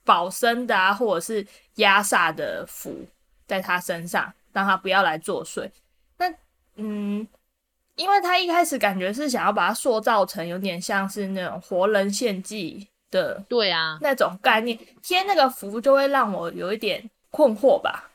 [0.03, 3.07] 保身的啊，或者是压煞的符
[3.47, 5.71] 在他身上，让他不要来作祟。
[6.17, 6.31] 那
[6.75, 7.27] 嗯。
[7.95, 18.11] 因为他一开始感觉是想要把它塑造成有点像是那种活人献祭的，对啊，那种概念，贴那个符就会让我有一点困惑吧。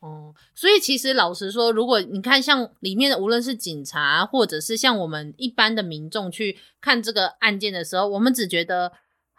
[0.00, 8.92] 哦，所以其实老实说，如果你看像里面的，无论是警察，或者是像我们一般的民众去看这个案件的时候，我们只觉得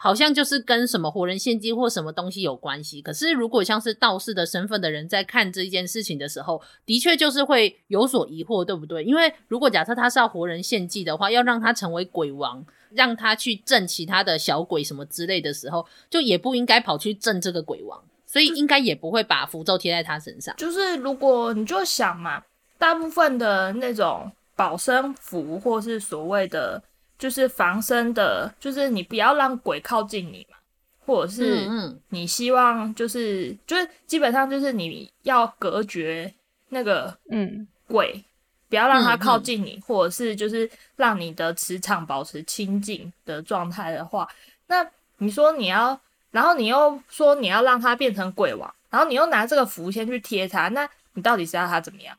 [0.03, 3.01] 好像就是跟什么活人献祭或什么东西有关系。
[3.01, 9.01] 可是如果像是道士的身份的人在看这件事情的时候，的确就是会有所疑惑，对不对？
[9.05, 18.03] 因为如果假设他是要活人献祭的话，要让他成为鬼王，让他去镇其他的小鬼什么之类的时候，就也不应该跑去镇这个鬼王。
[18.25, 20.53] 所以应该也不会把符咒贴在他身上。
[20.57, 22.43] 就是如果你就想嘛，
[22.77, 26.83] 大部分的那种保身符，或是所谓的
[27.17, 30.57] 就是防身的，就是你不要让鬼靠近你嘛，
[31.05, 31.67] 或者是
[32.09, 36.33] 你希望就是嗯嗯就是基本上就是你要隔绝
[36.69, 38.23] 那个嗯鬼，
[38.69, 44.27] 不要让它靠近你，嗯嗯或者是就是让你的磁场保持清净的状态的话，
[44.67, 45.99] 那你说你要。
[46.33, 52.17] 然后你又说你要让它变成鬼王，然后你又拿这个符先去贴它，那你到底是要它怎么样？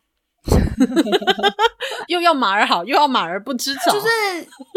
[2.08, 4.08] 又要马儿好，又要马儿不吃草，就是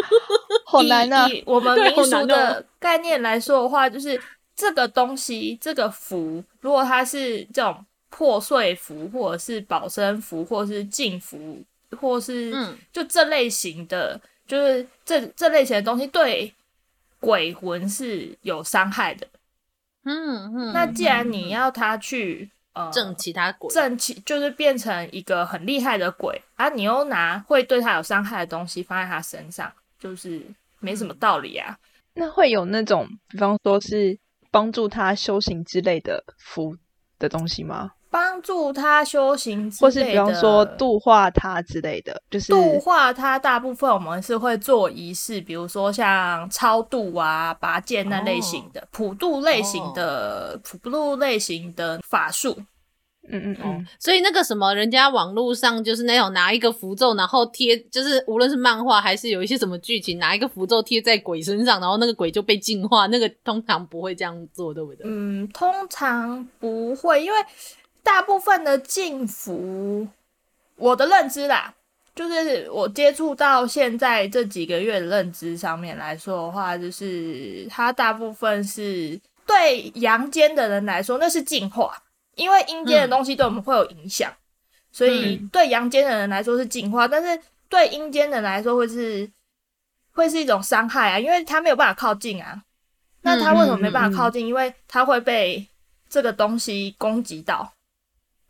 [0.66, 1.28] 好难啊！
[1.28, 4.20] 以我们民俗的概念来说的话，就是
[4.56, 11.64] 这个东西，这个符，如果它是这种破碎符，或者是保身符，或者是禁符，
[12.00, 12.52] 或是
[12.92, 16.54] 就这类型的，嗯、就是这这类型的东西，对。
[17.20, 19.26] 鬼魂是有伤害的，
[20.06, 20.72] 嗯嗯。
[20.72, 22.48] 那既然你要他去
[22.78, 30.42] 呃镇其他鬼，正其就是变成一个很厉害的鬼啊，你又拿会对他有伤害的东西放在他身上，就是
[30.80, 31.78] 没什么道理啊。
[32.14, 34.18] 那会有那种，比方说是
[34.52, 36.76] 帮助他修行之类的符
[37.20, 37.92] 的东西吗？
[38.18, 43.38] 帮助他修行，或是比方说度化他之类的，就是度化他。
[43.38, 52.58] 大部分我们是会做仪式，比如说像超度啊、拔剑那类型的、哦、普渡类型的、哦、普渡类型的法术。
[53.30, 53.88] 嗯嗯嗯。
[54.00, 63.06] 所以那个什么，人家网络上就是那种拿一个符咒，然后贴，就是无论是漫画还是有一些什么剧情，拿一个符咒贴在鬼身上，然后那个鬼就被净化。
[63.08, 65.06] 那个通常不会这样做，对不对？
[65.06, 67.38] 嗯，通常不会，因为。
[68.08, 70.08] 大部分的禁服，
[70.78, 71.74] 我的认知啦，
[72.16, 82.02] 就是我接触到现在这几个月的认知上面来说的话，就是它大部分是对阳间的人来说那是净化，
[82.36, 84.40] 因为阴间的东西对我们会有影响，嗯、
[84.94, 89.30] 所以对阳间的人来说是净化，但是对阴间的人来说会是
[90.14, 92.64] 会是一种伤害啊，因为他没有办法靠近啊。
[93.24, 94.46] 那他为什么没办法靠近？
[94.46, 95.68] 嗯、因为他会被
[96.08, 97.74] 这个东西攻击到。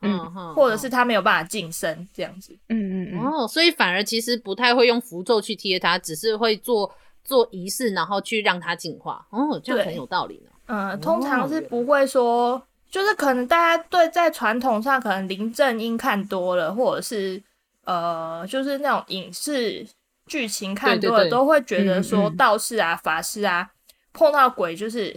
[0.02, 0.20] 嗯，
[0.54, 9.26] 或者是他没有办法晋升这样子，嗯嗯嗯，哦，所以反而其实不太会用符咒去贴它，只是会做做仪式，然后去让它进化。
[9.32, 10.52] 哦，这样很有道理呢。
[10.68, 17.42] 嗯，通常是不会说，就是可能大家对在传统上可能林正英看多了，或者是
[17.86, 19.88] 呃，就是那种影视
[20.28, 23.72] 剧情看多了，对对对，都会觉得说道士啊、嗯嗯法师啊
[24.14, 25.16] 碰到鬼就是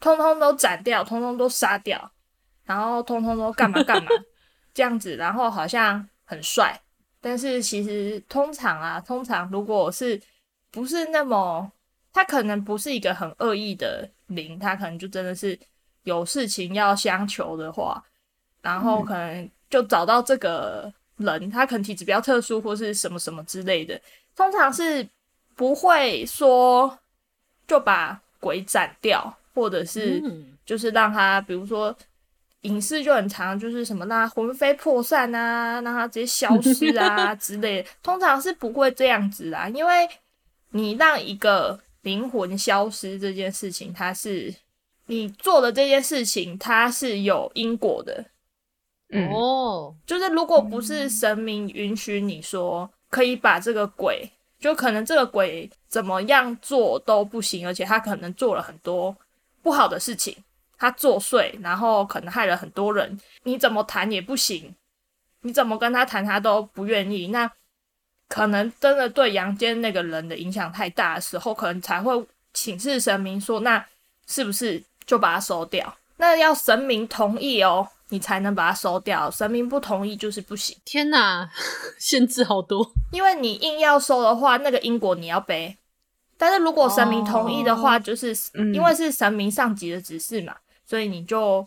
[0.00, 2.12] 通通都斩掉，通通都杀掉。
[2.68, 4.10] 然后通通都干嘛干嘛
[4.74, 6.78] 这样子，然后好像很帅，
[7.18, 10.20] 但是其实通常啊，通常如果是
[10.70, 11.72] 不是那么，
[12.12, 15.58] 他可能不是一个很恶意的灵，他可能就真的是
[16.02, 18.04] 有事情要相求的话，
[18.60, 23.98] 然后可能就找到这个人，他可能体质比较特殊或是什么什么之类的，
[24.36, 25.08] 通常是
[25.56, 26.98] 不会说
[27.66, 30.22] 就把鬼斩掉，或者是
[30.66, 31.96] 就是让他比如说。
[32.62, 40.08] 影视就很常，就是什么让他魂飞魄散啊，让他直接消失啊 之类的，通常是不会这样子啦，因为
[40.70, 44.52] 你让一个灵魂消失这件事情，它是
[45.06, 48.24] 你做的这件事情，它是有因果的。
[49.10, 59.16] 嗯，哦，就是如果不是神明允许你说可以把这个鬼，就可能这个鬼怎么样做都不行，而且他可能做了很多
[59.62, 60.36] 不好的事情。
[60.78, 63.20] 他作祟，然后可能害了很多人。
[63.42, 64.74] 你怎么谈也不行，
[65.42, 67.28] 你怎么跟他谈，他都不愿意。
[67.28, 67.50] 那
[68.28, 73.84] 可能真的对阳间那个人的影响太大的时候，可能才会请示神明说，那
[74.26, 75.96] 是不是就把它收掉？
[76.18, 79.30] 那要神明同意哦，你才能把它收掉。
[79.30, 80.76] 神明不同意就是不行。
[80.84, 81.50] 天哪，
[81.98, 82.92] 限制好多！
[83.12, 85.76] 因为你硬要收的话，那个因果你要背。
[86.36, 88.36] 但是如果神明同意的话，哦、就是
[88.74, 90.54] 因为是神明上级的指示嘛。
[90.88, 91.66] 所以你就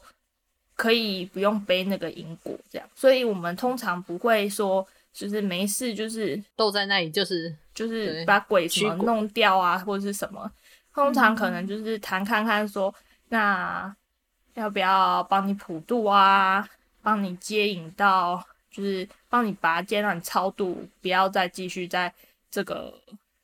[0.75, 2.89] 可以不用背那个因果，这样。
[2.95, 10.51] 所以我们通常不会说，就是没事，就是都在那里，就是就是把鬼什么弄掉啊，或者是什么。
[10.91, 12.93] 通常可能就是谈看看说，
[13.29, 13.95] 那
[14.55, 16.67] 要不要帮你普渡啊？
[17.03, 22.11] 帮你接引到，就是帮你拔尖，让你超度，不要再继续在
[22.49, 22.93] 这个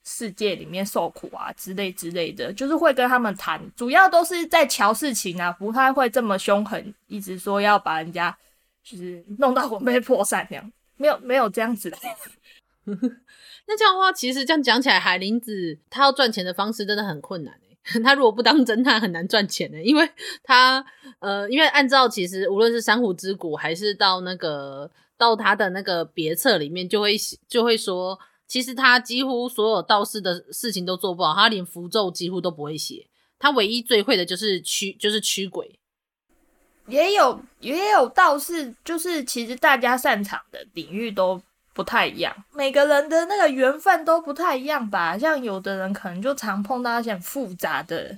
[0.09, 8.35] 世界里面受苦啊之类之类的，就是会跟他们谈，主要都是在瞧事情啊，不太会这么凶狠，一直说要把人家
[8.81, 11.97] 就是弄到魂飞魄散这样，没有没有这样子的。
[12.85, 17.53] 那这样的话，其实这样讲起来，海林子他要赚钱的方式真的很困难。
[18.03, 20.09] 他如果不当侦探，很难赚钱的，因为
[20.43, 20.85] 他
[21.19, 27.15] 呃，因为按照其实无论是珊瑚之谷，还是到那个到他的那个别册里面，就会
[27.47, 28.17] 就会说，
[28.47, 35.77] 其实他几乎所有道士的事情都做不好，他连符咒几乎都不会写，他唯一最会的就是驱就是驱鬼，
[36.87, 41.41] 也有也有道士，就是其实大家擅长的领域都。
[41.73, 45.15] 不太一样，每个人的那个缘分都不太一样吧。
[45.15, 48.17] 像有的人可能就常碰到一些很复杂的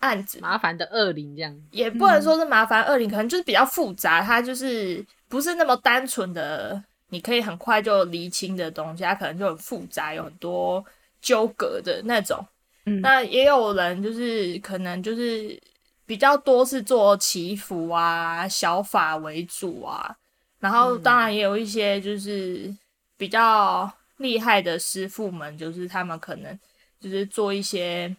[0.00, 10.84] 案子，麻烦的恶灵这样，也不能说是麻烦恶灵，可能就是比较复杂，它就是不是那么单纯的，你可以很快就厘清的东西，它可能就很复杂，有很多
[11.20, 12.46] 纠葛的那种。
[12.84, 15.60] 嗯，那也有人就是可能就是
[16.06, 20.16] 比较多是做祈福啊、小法为主啊，
[20.58, 22.74] 然后当然也有一些就是。
[23.18, 26.56] 比较厉害的师傅们，就是他们可能
[27.00, 28.14] 就是做一些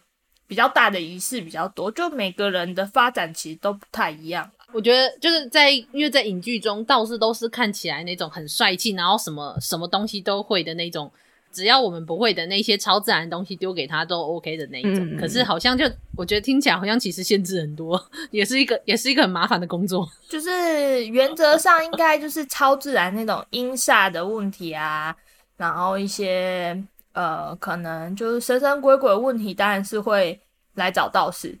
[0.46, 4.50] 比较大的仪式比较多，就每个人的发展其实都不太一样。
[4.72, 11.10] 我觉得就是在因为在影剧中，道士都是看起来那种很帅气，然后什么什么东西都会的那种。
[11.52, 15.84] 只要我们不会的那些超自然的东西丢给他都 OK 的那一种，嗯、可是好像就
[16.16, 18.00] 我觉得听起来好像其实限制很多，
[18.30, 20.08] 也是一个也是一个很麻烦的工作。
[20.30, 25.12] 就是原则上应该就是超自然那种阴煞的问题啊，
[25.56, 26.80] 然后一些
[27.14, 30.38] 呃可能就是神神鬼鬼的问题，当然是会
[30.74, 31.58] 来找道士。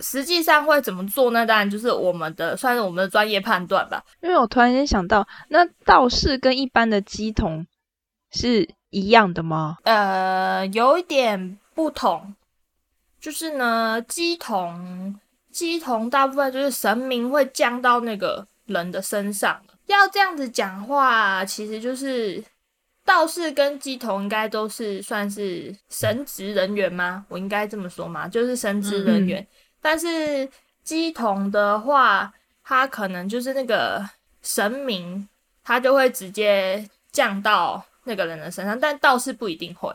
[0.00, 1.44] 实际上会怎么做呢？
[1.44, 4.02] 当然就是我们的算是我们的专业判断吧。
[4.20, 7.66] 因为我突然间想到，那道士跟一般的鸡童
[8.32, 8.68] 是。
[8.90, 9.76] 一样的吗？
[9.82, 12.34] 呃，有一点不同，
[13.20, 15.14] 就是呢，鸡童，
[15.52, 19.60] 鸡童大部分就是神明会降到那个人的身上。
[19.88, 22.42] 要这样子讲话，其实就是
[23.04, 27.26] 道士跟鸡童应该都是算是神职人员吗？
[27.28, 28.26] 我应该这么说吗？
[28.26, 29.42] 就是神职人员。
[29.42, 29.46] 嗯、
[29.80, 30.48] 但是
[30.84, 34.08] 乩童的话，他可能就是那个
[34.42, 35.28] 神明，
[35.62, 37.84] 他就会直接降到。
[38.04, 39.92] 那个人的身上，但道士不一定会，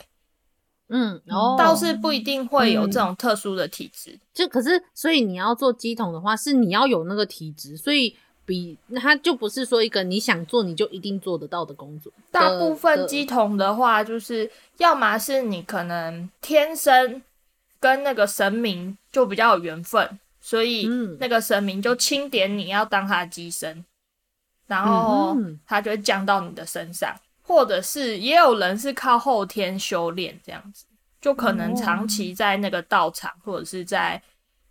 [0.90, 4.20] 嗯，哦，道士不一定会有这种特殊的体质，嗯。
[4.32, 8.16] 就可是，所以你要做乩童的话，是你要有那个体质，所以
[8.46, 12.14] 比他就不是说一个你想做你就一定做得到的工作。
[12.30, 17.20] 大部分乩童的话，就是要么是你可能天生
[17.84, 20.88] 跟那个神明就比较有缘分，所以
[21.20, 23.84] 那个神明就钦点你要当他的机身，
[24.68, 25.36] 然后
[25.68, 27.14] 他就会降到你的身上。
[27.42, 30.86] 或者是也有人是靠后天修炼这样子，
[31.20, 34.22] 就可能长期在那个道场或者是在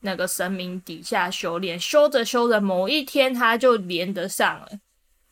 [0.00, 4.68] 那个神明底下修炼，修着修着某一天他就连得上了，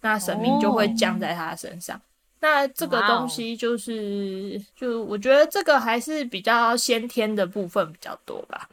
[0.03, 1.99] 那神明就会降在他身上。
[2.41, 8.69] 那这个东西就是，就我觉得这个还是比较先天的部分比较多吧。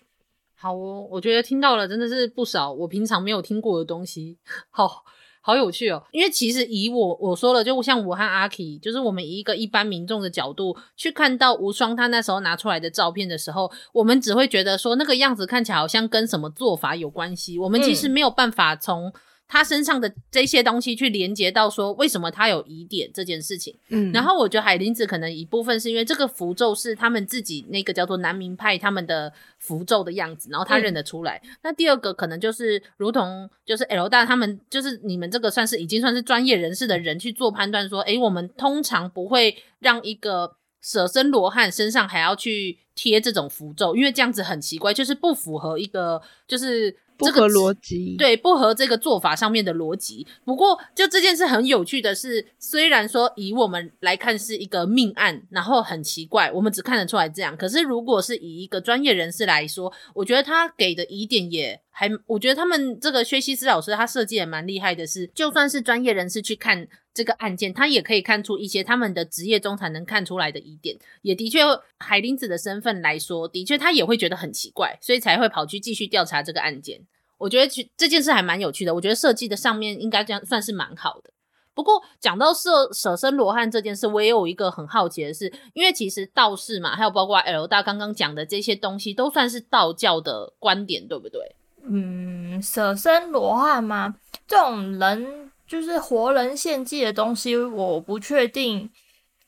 [0.55, 4.38] 好哦，我觉得听到了真的是不少我平常没有听过的东西。
[4.70, 5.03] 好。
[5.39, 19.13] 好有趣哦，因为其实以我我说了，就像我和阿 K，就是我们以一个一般民众的角度去看到无双他那时候拿出来的照片的时候，我们只会觉得说那个样子看起来好像跟什么做法有关系，我们其实没有办法从。
[19.48, 23.74] 他身上的这些东西去连接到说，为什么他有疑点这件事情。
[23.88, 31.39] 嗯，然后我觉得海林子可能一部分是因为这个符咒是他们自己那个叫做南明派他们的符咒的样子，然后他认得出来。
[31.45, 46.93] 嗯、那第二个可能就是如同就是 L 大他们就是你们这个算是已经算是专业人士的人去做判断说，诶，我们通常不会让一个舍身罗汉身上还要去贴这种符咒，因为这样子很奇怪，就是不符合一个就是。
[47.18, 50.26] 不合逻辑，对，不合这个做法上面的逻辑。
[50.45, 57.57] 不过，就这件事很有趣的是，虽然说以我们来看是一个命案，然后很奇怪，我们只看得出来这样。
[57.57, 66.88] 可是，如果是以一个专业人士来说，我觉得他给的疑点也还，我觉得他们这个薛西斯老师他设计也蛮厉害的是，就算是专业人士去看。
[67.18, 71.62] 这个案件，他也可以看出一些他们的职业中才能看出来的疑点，也的确，
[71.98, 77.02] 海林子的身份来说，的确他也会觉得很奇怪，所以才会跑去继续调查这个案件。
[77.39, 81.32] 我觉得这件事还蛮有趣的，我觉得设计的上面应该这样算是蛮好的。
[81.74, 91.56] 不过讲到舍舍身罗汉这件事，我也有一个很好奇的是，因为其实道士嘛，还有包括 L 大刚刚讲的这些东西，都算是道教的观点，对不对？
[91.90, 94.16] 嗯，舍身罗汉吗？
[94.48, 95.48] 这种人。
[95.68, 98.90] 就是活人献祭的东西，我不确定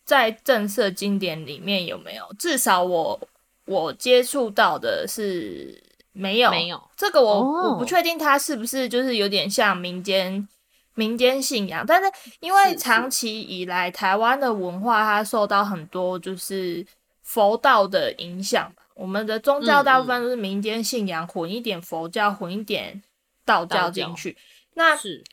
[0.03, 2.25] 在正式经典里面有没有。
[2.37, 3.17] 至少我
[3.63, 5.81] 我接触到的是
[6.11, 10.45] 没有，没有这个我、哦、我不确定它是不是就是有点像民间
[10.93, 11.85] 民间信仰。
[11.87, 12.11] 但是
[12.41, 16.85] 因为长期以来台湾的文化它受到很多就是
[17.21, 18.69] 佛道的影响，
[18.99, 23.01] 我们的宗教大部分都是民间信仰，嗯嗯混一点佛教，混一点
[23.45, 24.37] 道教进去。
[24.73, 25.23] 那是。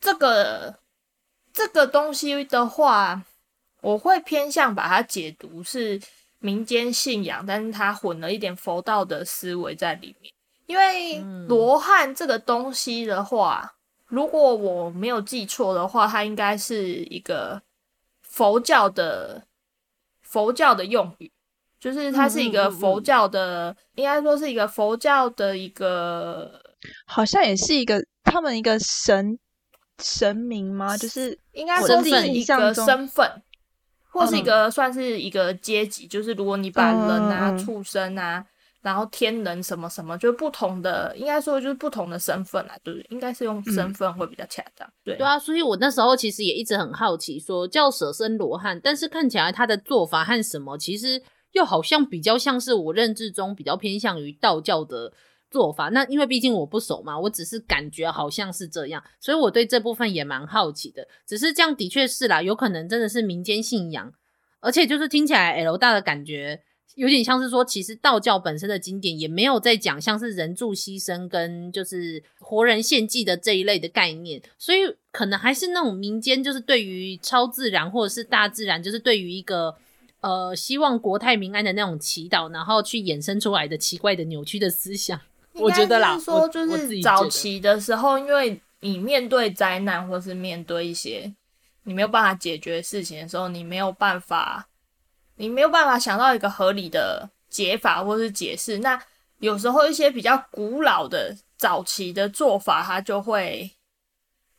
[0.00, 0.80] 这个
[1.50, 3.22] 这个东西的话，
[3.80, 5.98] 我会偏向把它解读是
[6.40, 10.30] 民间信仰，但是它混了一点佛道的思维在里面。
[10.66, 17.62] 因为罗汉这个东西的话，如果我没有记错的话，它应该是一个
[18.20, 19.46] 佛教的
[20.20, 21.32] 佛教的用语，
[21.84, 26.50] 就是它是一个佛教的，应该说是一个佛教的一个，
[27.04, 29.38] 好像也是一个他们一个神。
[30.02, 30.96] 神明吗？
[30.96, 33.30] 就是应该说是一个身份，
[34.10, 36.04] 或是一个算是一个阶级。
[36.04, 38.44] 就是如果你把人啊、嗯、畜生啊，
[38.82, 44.86] 然后天人什么什么，就是不同的，应该说就是不同的身份啊，对，应该是用身份会比较恰当。
[44.88, 51.22] 嗯、对对啊，所以我那时候其实也一直很好奇，说叫舍身罗汉，但是看起来他的做法和什么，其实
[51.54, 55.12] 又好像比较像是我认知中比较偏向于道教的。
[55.50, 61.06] 做法，那因为毕竟我不熟嘛，我只是感觉好像是这样，所以我对这部分也蛮好奇的。
[61.24, 64.12] 只是这样的确是啦，有可能真的是民间信仰，
[64.58, 66.60] 而且就是听起来 L 大的感觉
[66.96, 74.78] 有点像是说，其实道教本身的经典也没有在讲像是人助牺牲跟就是活人献祭的这一类的概念，所以
[75.12, 79.76] 可能还是那种民间就是对于超自然或者是大自然，就是对于一个
[80.24, 85.20] 呃希望国泰民安的那种祈祷，然后去衍生出来的奇怪的扭曲的思想。
[85.52, 91.30] 我觉得啦，说就是早期的时候，因为你面对灾难或是面对一些
[91.82, 94.66] 你没有办法解决事情的时候，你没有办法，
[95.36, 98.78] 你没有办法想到一个合理的解法或是解释。
[98.78, 98.98] 那
[99.40, 103.70] 有时候一些比较古老的早期的做法，它就会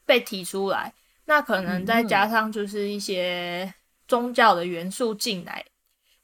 [0.05, 0.93] 被提出来。
[1.25, 3.73] 那可能再加上就是一些
[4.07, 5.65] 宗教的元素进来。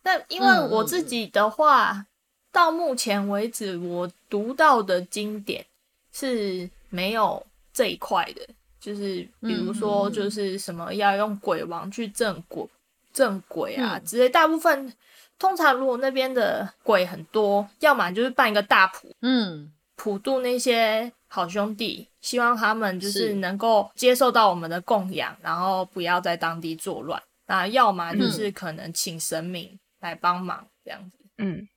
[0.03, 2.05] 那因为我自己的话。
[2.53, 5.65] 到目前为止，我读到的经典
[6.11, 8.45] 是没有这一块的，
[8.77, 12.67] 就是比如说，就是什么要用鬼王去镇鬼、
[13.13, 14.27] 镇鬼啊之类。
[14.27, 14.93] 大部分
[15.39, 27.23] 通常如果那边的鬼很多，要么就是办一个大普，嗯，普渡那些好兄弟，希望他们就是能够接受到我们的供养，然后不要在当地作乱。
[27.51, 31.67] 那要么就是可能请神明来帮忙这样子，嗯。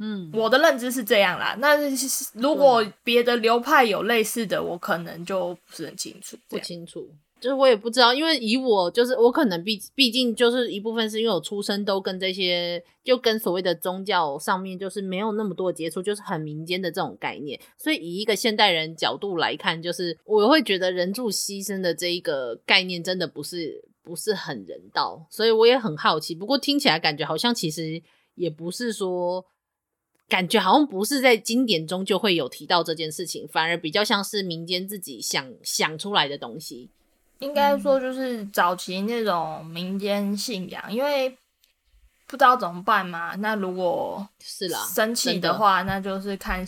[0.00, 1.54] 嗯，我的认知是这样啦。
[1.60, 1.76] 那
[2.32, 6.36] 如果别的流派有类似的，我可能就不是很清楚。
[6.48, 7.08] 不清楚，
[7.40, 17.58] 就是我也不知道，因为以我就是我可能毕毕竟就是一部分是因为我出生都跟这些就跟所谓的宗教上面就是没有那么多接触，就是很民间的这种概念。
[17.78, 25.26] 所以以一个现代人角度来看，就是我会觉得人柱牺牲的这一个概念真的不是不是很人道。
[25.28, 28.00] 所以我也很好奇，不过听起来感觉好像其实
[28.36, 29.44] 也不是说。
[30.26, 36.88] 感觉好像不是在经典中就会有提到这件事情，反而比较像是民间自己想想出来的东西。
[37.40, 41.28] 应该说就是早期那种民间信仰，因为
[42.26, 43.34] 不知道怎么办嘛。
[43.36, 46.66] 那如果是啦，生气的话，那就是看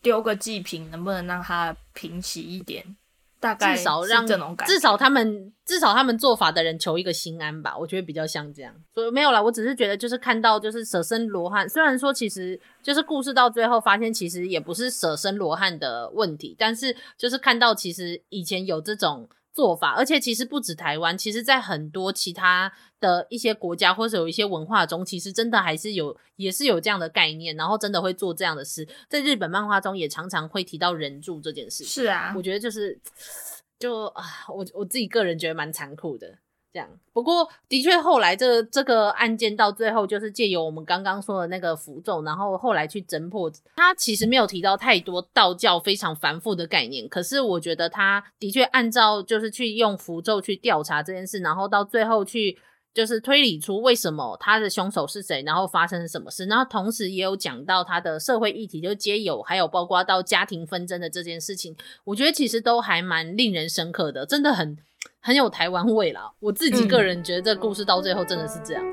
[0.00, 2.96] 丢个祭品能不能让它平息一点。
[3.40, 4.26] 大概至少让
[4.66, 8.74] 至少他们至少他们做法的人求一个心安吧，我觉得比较像这样。
[8.94, 19.28] 所以没有啦，我只是觉得就是看到就是舍身罗汉，虽然说其实就是故事到最后发现其实也不是舍身罗汉的问题，但是就是看到其实以前有这种。
[19.52, 28.86] 做法，而且其实不止台湾，其实在很多其他的一些国家或者有一些文化中，其实真的还是有，也是有这样的概念，然后真的会做这样的事。
[29.08, 31.84] 在日本漫画中也常常会提到人柱这件事。
[31.84, 33.00] 是啊，我觉得就是，
[33.78, 36.38] 就啊，我我自己个人觉得蛮残酷的。
[36.70, 43.50] 这样，不过的确后来这、这个案件到最后就是借由我们刚刚说的那个符咒，然后后来去侦破。
[43.74, 52.58] 他其实没有提到太多道教非常繁复的概念，可是我觉得他的确按照就是去用符咒去调查这件事，然后到最后去
[52.92, 64.76] 就是推理出为什么他的凶手是谁，然后发生什么事，然后同时也有讲到他的社会议题，就皆有还有包括到家庭纷争的这件事情，我觉得其实都还蛮令人深刻的，真的很。
[65.20, 68.84] 很有台湾味了，我自己个人觉得这故事到最后真的是这样。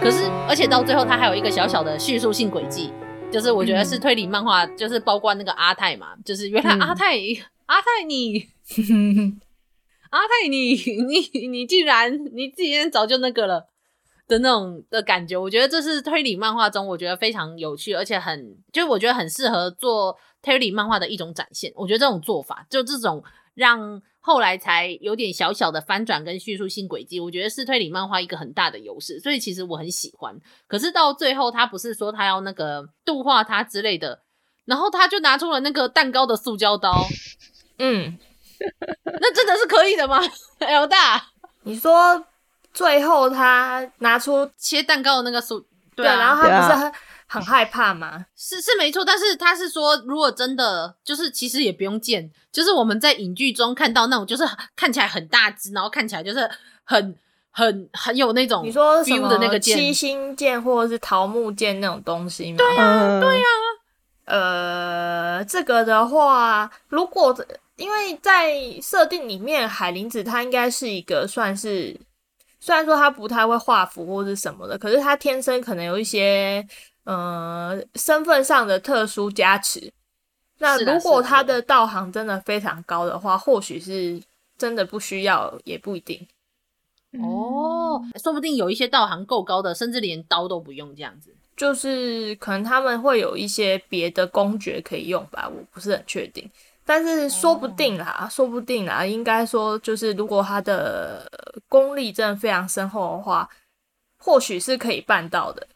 [0.00, 2.92] 可是，而且到最后，他还有一个小小的叙述性轨迹，
[3.30, 7.18] 就是我觉得是推理漫画，就是包括那个阿泰嘛，就是原来阿泰，
[7.66, 8.53] 阿泰你。
[8.68, 8.84] 哼
[9.14, 9.40] 哼
[10.10, 10.74] 阿泰你
[11.06, 13.66] 你你竟然你自己早就那个了
[14.26, 21.72] 的那种的感觉，我觉得这是推理漫画中我觉得非常有趣，而且很就是我觉得很适合做推理漫画的一种展现。
[21.74, 23.22] 我觉得这种做法就这种
[23.54, 24.02] 让。
[24.26, 30.34] 后来才有点小小的翻转跟叙述性轨迹，我觉得是推理漫画一个很大的优势，所以其实我很喜欢。
[30.66, 34.22] 可是到最后，他不是说他要那个度化他之类的，
[34.64, 37.06] 然后他就拿出了那个蛋糕的塑胶刀，
[37.78, 38.16] 嗯，
[39.04, 40.20] 那真的是可以的吗？
[40.60, 41.22] 老大，
[41.62, 42.24] 你说
[42.72, 45.62] 最后他拿出切蛋糕的那个手，
[45.94, 46.92] 对啊，然后他不是很。
[47.26, 48.26] 很害怕吗？
[48.36, 54.44] 是是没错，但是他是说，如果真的就是，其实也不用见，就是我们在影剧中看到那种，就是
[54.76, 56.48] 看起来很大只，然后看起来就是
[56.84, 57.16] 很
[57.50, 62.58] 很很有那种，你说什么的那个七星剑或者是桃木剑那种东西吗？
[62.58, 63.46] 对啊，对啊。
[64.26, 67.34] 呃，这个的话，如果
[67.76, 71.98] 因为在设定里面，海灵子他应该是一个算是，
[72.60, 76.66] 虽然说他不太会画符或是什么的，可是他天生可能有一些。
[77.06, 79.92] 呃，身份上的特殊加持。
[80.56, 84.18] 那如果他的道行真的非常高的话，或许是
[84.56, 86.26] 真的不需要，也不一定。
[87.22, 91.28] 哦，说不定有一些道行够高的，甚至连刀都不用这样子。
[91.54, 96.50] 就是可能他们会有一些别的公爵可以用吧，我不是很确定。
[96.84, 101.26] 但是说不定啦，哦、说不定啦，应该说就是如果他的
[101.68, 103.48] 功力真的非常深厚的话，
[104.18, 105.66] 或许是可以办到的。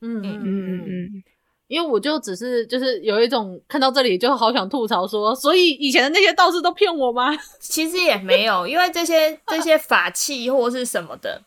[0.00, 1.24] 嗯嗯嗯嗯，
[1.66, 7.30] 因为我就只是就是有一种看到这里就好想吐槽说，所以以前的那些道士都骗我吗？
[7.60, 11.40] 其实也没有，因为这些 这些法器或是什么的，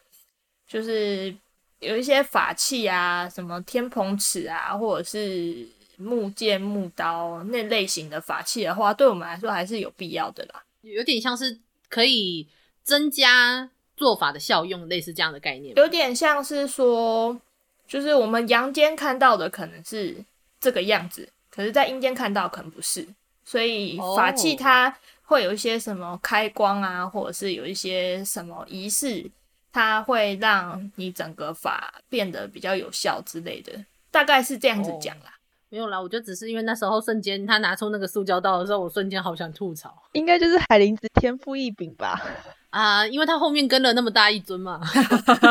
[0.68, 1.36] 就是
[1.80, 5.68] 有一些法器啊，什么天蓬尺啊，或者是
[5.98, 10.64] 木剑、木刀那类型的法器的话，对我们来说还是有必要的啦。
[10.82, 12.48] 有点像是可以
[12.84, 15.76] 增加做法的效用，类似这样的概念。
[15.76, 17.40] 有点像是说。
[17.88, 20.14] 就是我们阳间看到的可能是
[20.60, 23.08] 这个样子，可是在阴间看到可能不是，
[23.46, 24.94] 所以法器它
[25.24, 29.32] 会有一些什么开光啊，或者是有一些什么仪式，
[29.72, 33.72] 它会让你整个法变得比较有效之类的，
[34.12, 35.37] 大概是这样子讲啦。
[35.70, 39.94] 没有啦，我就只是因为那时候瞬间他拿出那个塑胶刀的时候，我瞬间好想吐槽。
[40.14, 42.22] 应该就是海林子天赋异禀吧。
[42.70, 44.80] 啊，因为他后面跟了那么大一尊嘛，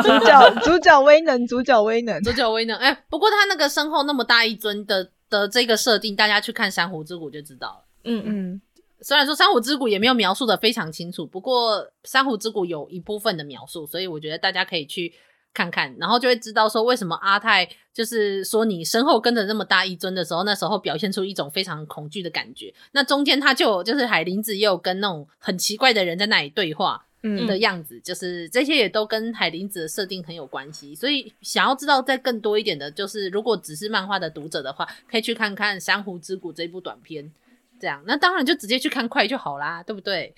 [0.02, 2.78] 主角主角威能，主角威能，主角威能。
[2.78, 7.84] 哎、欸，不过他那个身后那么大一尊的的这个设定，大家去看《珊瑚之谷》就知道了。
[8.04, 8.60] 嗯嗯，
[9.00, 15.12] 虽然说《珊瑚之谷》也没有描述的非常清楚，不过《珊瑚之谷》有一部分的描述，所以我觉得大家可以去
[15.56, 22.74] 看看，然后就会知道说为什么阿泰就是说你身后跟着那么大一尊的时候，那时候表现出一种非常恐惧的感觉。
[22.92, 27.04] 那中间他就就是海林子也有跟那种很奇怪的人在那里对话。
[27.28, 37.32] 嗯的样子，就是这些也都跟海林子的设定很有关系，所以想要知道再更多一点的，就是如果只是漫画的读者的话，可以去看看《珊瑚之谷》这部短片。
[37.80, 40.32] 这样，那当然就直接去看快就好啦，对不对？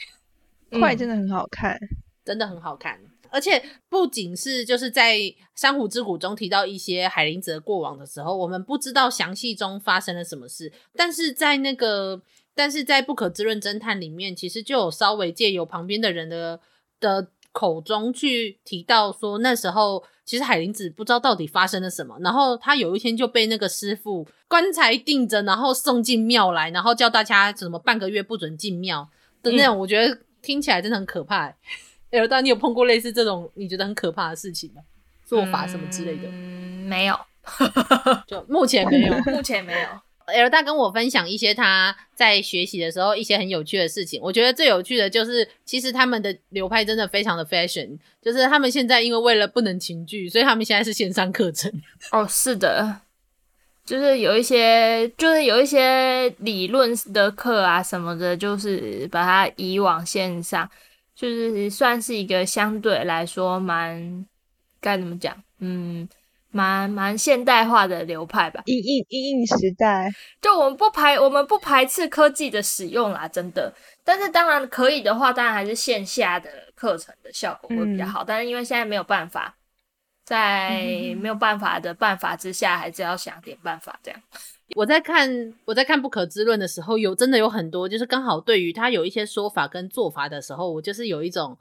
[0.81, 1.89] 快真的很好看，嗯，
[2.25, 2.99] 真的很好看，
[3.31, 5.16] 而且不仅是就是在
[5.55, 12.22] 《珊瑚之谷》中提到一些海林子的过往的时候，我们不知道详细中发生了什么事，但是在那个，
[12.55, 16.61] 但是在《不可知论侦探》里面，其实就有稍微借由旁边的人的。
[17.01, 29.09] 的口中去提到说，那时候其实海林子不知道到底发生了什么，然后他有一天就被那个师傅棺材钉着，然后送进庙来，然后叫大家什么半个月不准进庙
[29.45, 31.55] 的那种，我觉得听起来真的很可怕。
[32.11, 34.83] 哎、嗯，有当你有碰过类似这种你觉得很可怕的事情吗？
[35.25, 36.29] 做法什么之类的？
[36.31, 37.19] 嗯，没有，
[38.27, 39.89] 就目前没有，目前没有。
[40.29, 44.21] L 大跟我分享一些他在学习的时候一些很有趣的事情。
[44.23, 51.73] 我觉得最有趣的就是，其实他们的流派真的非常的 fashion，就是他们现在因为为了不能群聚，所以他们现在是线上课程。
[52.13, 53.01] 哦，是的，
[53.87, 60.71] 就是有一些，就是有一些理论的课啊什么的，就是把它移往线上，
[61.19, 64.25] 就是算是一个相对来说蛮
[64.81, 66.09] 该怎么讲，嗯。
[66.51, 70.11] 蛮蛮现代化的流派吧，应应应应时代，
[70.41, 73.71] 就我们不排我们不排斥科技的使用啦，真的。
[74.03, 78.23] 但是当然可以的话，当然还是线下的课程的效果会比较好。
[78.23, 79.55] 嗯、但是因为现在没有办法，
[80.25, 80.71] 在
[81.19, 84.19] 没有办法的办法之下，还是要想点办法这样。
[84.75, 91.57] 我在看我在看不可知论的时候，有真的有很多，就是刚好对于他有一些说法跟做法的时候，我就是有一种。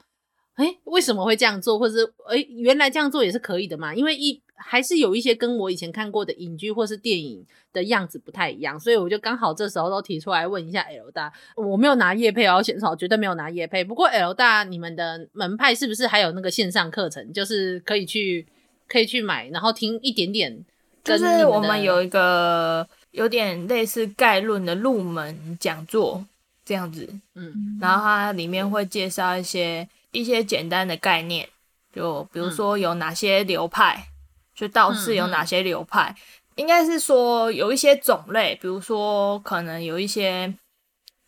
[0.54, 3.94] 哎，为什么会这样做，或者是哎，原来这样做也是可以的嘛？
[3.94, 13.84] 因为一还是有一些跟我以前看过的影剧或是电影的样子不太一样，所以我就刚好这时候都提出来问一下 L 大，我没有拿叶配哦，显少绝对没有拿叶配。
[13.84, 18.44] 不过 L 大，你们的门派是不是还有那个线上课程，就是可以去
[18.88, 20.64] 可以去买，然后听一点点？
[21.04, 26.24] 就是我们有一个有点类似概论的入门讲座
[26.64, 31.48] 这样子，嗯，然后它里面会介绍一些一些简单的概念，
[31.94, 34.08] 就比如说有哪些流派。
[34.54, 36.12] 就道士有哪些流派？
[36.56, 40.52] 应该是说有一些种类，比如说可能有一些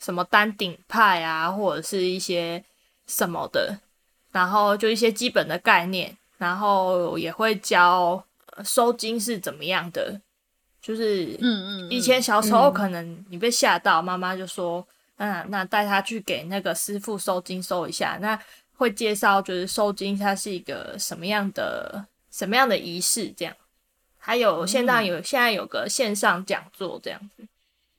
[0.00, 2.64] 什么丹顶派啊，或者是一些
[3.06, 3.78] 什么的，
[4.32, 8.24] 然后就一些基本的概念，然后也会教
[8.64, 10.20] 收金是怎么样的。
[10.80, 18.18] 就是，嗯嗯，以前小时候可能你被吓到，妈妈就说，嗯，那带他去给那个师傅收惊收一下。
[18.20, 18.38] 那
[18.76, 22.06] 会介绍就是收惊它是一个什么样的。
[22.32, 23.28] 什么样的仪式？
[23.36, 23.52] 这样，
[24.16, 27.42] 还有现在有、嗯、现在有个线上讲座这样子，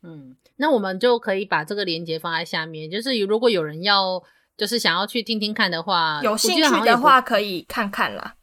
[0.03, 4.23] 嗯，那我们就可以把这个链接放在下面，就是如果有人要，
[4.55, 8.35] 就是想要去听听看的话，有兴趣的话可以看看啦。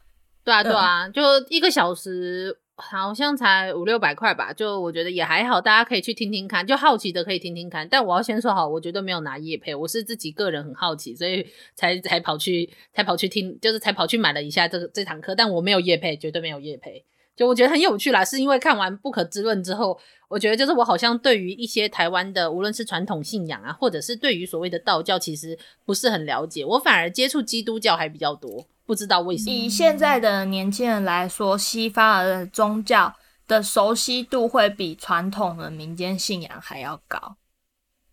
[0.44, 2.58] 对啊，对啊，嗯、就一个小时。
[2.80, 7.88] 好像才五六百块吧，就我觉得也还好，大家可以去听听看，就好奇的可以听听看。
[7.88, 15.34] 但我要先说好，我绝对没有拿夜配，我是自己个人很好奇，所以才才跑去才跑去听，就是才跑去买了一下这个这堂课。
[15.34, 17.04] 但我没有夜配，绝对没有夜配。
[17.38, 28.66] 就我觉得很有趣啦，是因为看完《不可知论》之后，我觉得就是我好像对于一些台湾的无论是传统信仰啊，或者是对于所谓的道教，其实不是很了解，我反而接触基督教还比较多。
[28.84, 29.50] 不知道为什么。
[29.50, 33.14] 以现在的年轻人来说，西方的宗教
[33.46, 37.36] 的熟悉度会比传统的民间信仰还要高。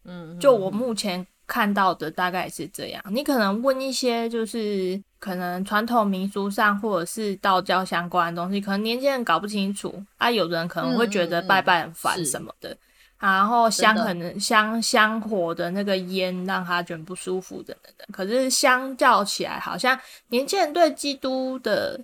[0.03, 3.01] 嗯，就我目前看到的大概是这样。
[3.09, 10.29] 你可能问一些就是可能传统民俗上或者是道教相关的东西，可能年轻人搞不清楚啊。
[10.29, 12.69] 有的人可能会觉得拜拜很烦什么的。
[12.69, 12.77] 嗯嗯
[13.17, 21.99] 然后香可能香香火的那个烟让他觉得不舒服等等等，可是相较起来，好像年轻人对基督的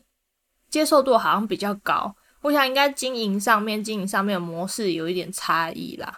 [0.69, 2.15] 接受度好像比较高。
[2.41, 6.17] 我想应该经营上面经营上面的模式有一点差异啦。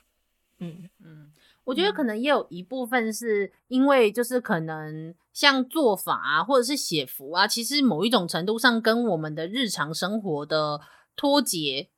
[0.60, 1.32] 嗯嗯，
[1.66, 10.79] 我觉得可能也有一部分是因为就是可能像做法啊，或者是写符啊，其实某一种程度上跟我们的日常生活的
[11.15, 11.89] 脱节。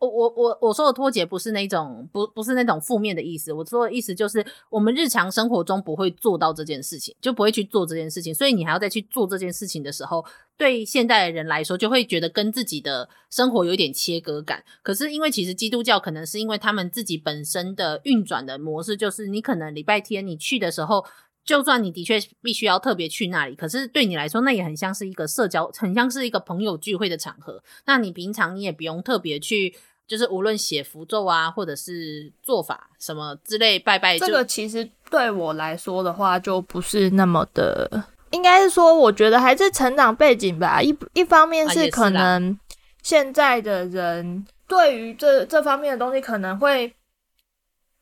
[0.00, 10.24] 我我我我说的脱节不是那种不不是那种负面的意思，我说的意思就是我们日常生活中不会做到这件事情，就不会去做这件事情，所以你还要再去做这件事情的时候，
[10.56, 14.64] 对现代人来说就会觉得跟自己的生活有一点切割感。
[14.82, 21.04] 可是因为其实基督教可能是因为他们自己本身的运转的模式，就是你可能礼拜天你去的时候。
[21.50, 27.60] 就算你的确必须要特别去那里，可是对你来说，那也很像是一个社交，很像是一个朋友聚会的场合。
[27.86, 29.74] 那你平常你也不用特别去，
[30.06, 34.16] 就是无论写符咒啊，或者是做法什么之类拜拜。
[34.16, 40.80] 这个其实对我来说的话，就不是那么的，应该是说，我觉得还是成长背景吧。
[40.80, 42.56] 一一方面是可能
[43.02, 46.94] 现在的人对于这这方面的东西可能会，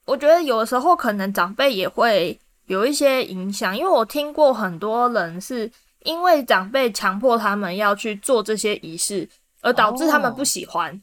[0.04, 2.38] 我觉得有的时候可能长辈也会。
[2.68, 5.70] 有一些影响，因为我听过很多人是
[6.04, 9.28] 因为长辈强迫他们要去做这些仪式，
[9.62, 11.02] 而导致他们不喜欢。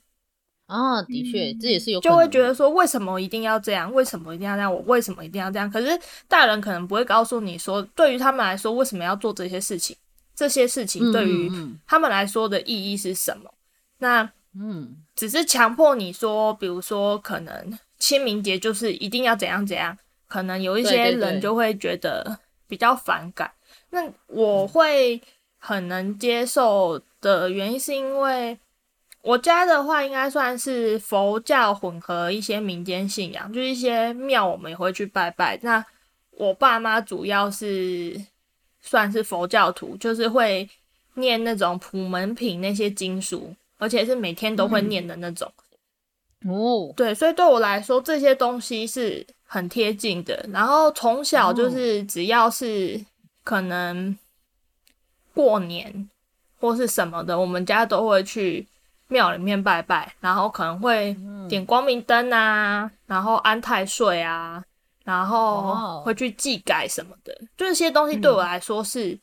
[0.68, 3.94] 哦，的确，这也是有就会觉得说，为什么一定要这样？
[3.94, 4.74] 为什么一定要这样？
[4.74, 5.70] 我为什么一定要这样？
[5.70, 9.96] 可是大人可能不会告诉你说，对于他们来说，为什么要做这些事情？
[10.36, 11.52] 这些事情对于
[11.88, 13.54] 他们来说的意义是什么？
[14.00, 19.98] 那嗯，只是强迫你说，比如说，可能清明节就是一定要怎样怎样。
[20.28, 23.52] 可能有一些人就会觉得比较反感，
[23.92, 25.22] 对对对，那我会
[25.58, 28.58] 很能接受的原因是因为
[29.22, 35.58] 我家的话应该算是佛教混合一些民间信仰，就是一些庙我们也会去拜拜。
[35.64, 35.84] 那
[36.32, 38.20] 我爸妈主要是
[38.82, 40.70] 算是佛教徒，就是会
[41.16, 45.52] 念那种普门品那些经书，而且是每天都会念的那种。
[45.58, 45.65] 嗯、
[46.50, 49.26] 哦，对，所以对我来说这些东西是。
[49.48, 53.00] 很贴近的，然后从小就是只要是
[53.44, 54.18] 可能
[55.36, 56.10] 过年
[56.60, 58.68] 或是什么的，我们家都会去
[59.08, 61.16] 庙里面拜拜，然后可能会
[61.48, 64.62] 点光明灯啊，然后安太岁啊，
[65.04, 69.18] 然后会去祭改什么的，这些东西对我来说是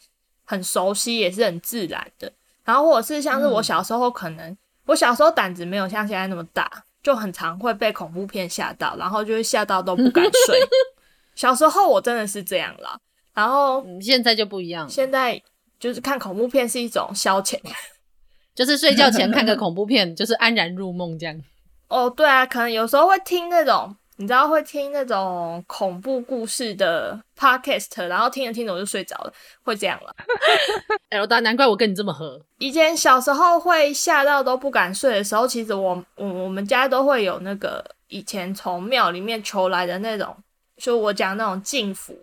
[0.45, 2.33] 很熟悉，也是很自然的。
[2.65, 4.57] 然后或者是像是我小时候，可能
[4.87, 6.85] 我小时候胆子没有像现在那么大。
[7.03, 10.59] 就很常会被恐怖片吓到，然后就会吓到都不敢睡。
[11.35, 12.99] 小时候我真的是这样啦，
[13.35, 14.89] 然后现在就不一样。
[14.89, 15.43] 现在
[15.81, 17.59] 就是看恐怖片是一种消遣，
[18.55, 21.41] 就是睡觉前看个 恐怖片，就是安然入梦这样。
[21.89, 23.97] 哦，对啊，可能有时候会听那种。
[24.23, 29.33] 你知道会听那种恐怖故事的 podcast，然后听着听着我就睡着了，
[29.65, 30.15] 会这样了。
[31.11, 32.41] 哎，我大难怪我跟你这么合。
[32.59, 40.37] 以前小时候会吓到都不敢睡的时候，其实我我我们家都会有那个以前从庙里面求来的那种，
[40.77, 42.17] 就我讲那种净符，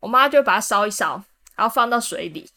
[0.00, 1.22] 我妈就把它烧一烧，
[1.56, 2.48] 然后放到水里，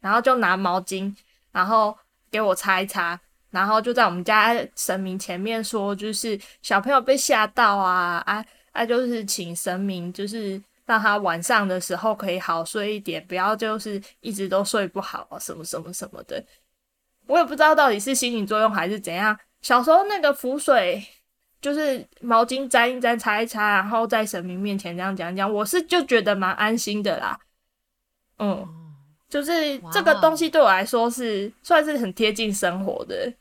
[0.00, 1.14] 然后就拿毛巾，
[1.50, 1.96] 然后
[2.30, 3.18] 给我擦一擦。
[3.54, 8.84] 然后就在我们家神明前面说，就是小朋友被吓到啊啊啊！
[8.84, 16.44] 就是请神明，就是让他晚上的时候可以好睡一点，不要就是一直都睡不好啊，什么什么什么的。
[17.28, 19.38] 我也不知道到底是心理作用还是怎样。
[19.62, 21.06] 小时候那个浮水，
[21.62, 27.38] 就是毛巾沾一沾，擦一擦，然后在神明面前这样讲讲，我是就觉得蛮安心的啦。
[28.40, 28.66] 嗯，
[29.28, 33.32] 就是这个东西对我来说是算是很贴近生活的。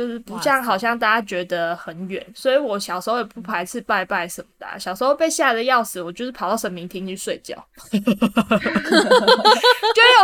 [0.00, 4.78] 就是不像，好像大家觉得很远，所以我小时候也不排斥拜拜什么的啊。
[4.78, 7.54] 小时候被吓得要死，我就是跑到神明厅去睡觉，
[7.92, 8.08] 觉得有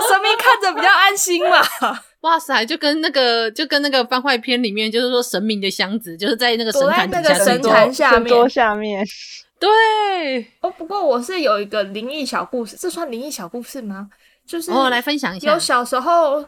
[0.08, 1.60] 神明看着比较安心嘛。
[2.22, 9.04] 哇塞，就跟那个就跟那个番外篇里面，就是说神明的箱子，就是在那个神坛那个神坛下面，下面。
[9.58, 14.08] 对哦，不过我是有一个灵异小故事，这算灵异小故事吗？
[14.46, 15.52] 就是我来分享一下。
[15.52, 16.46] 有小时候，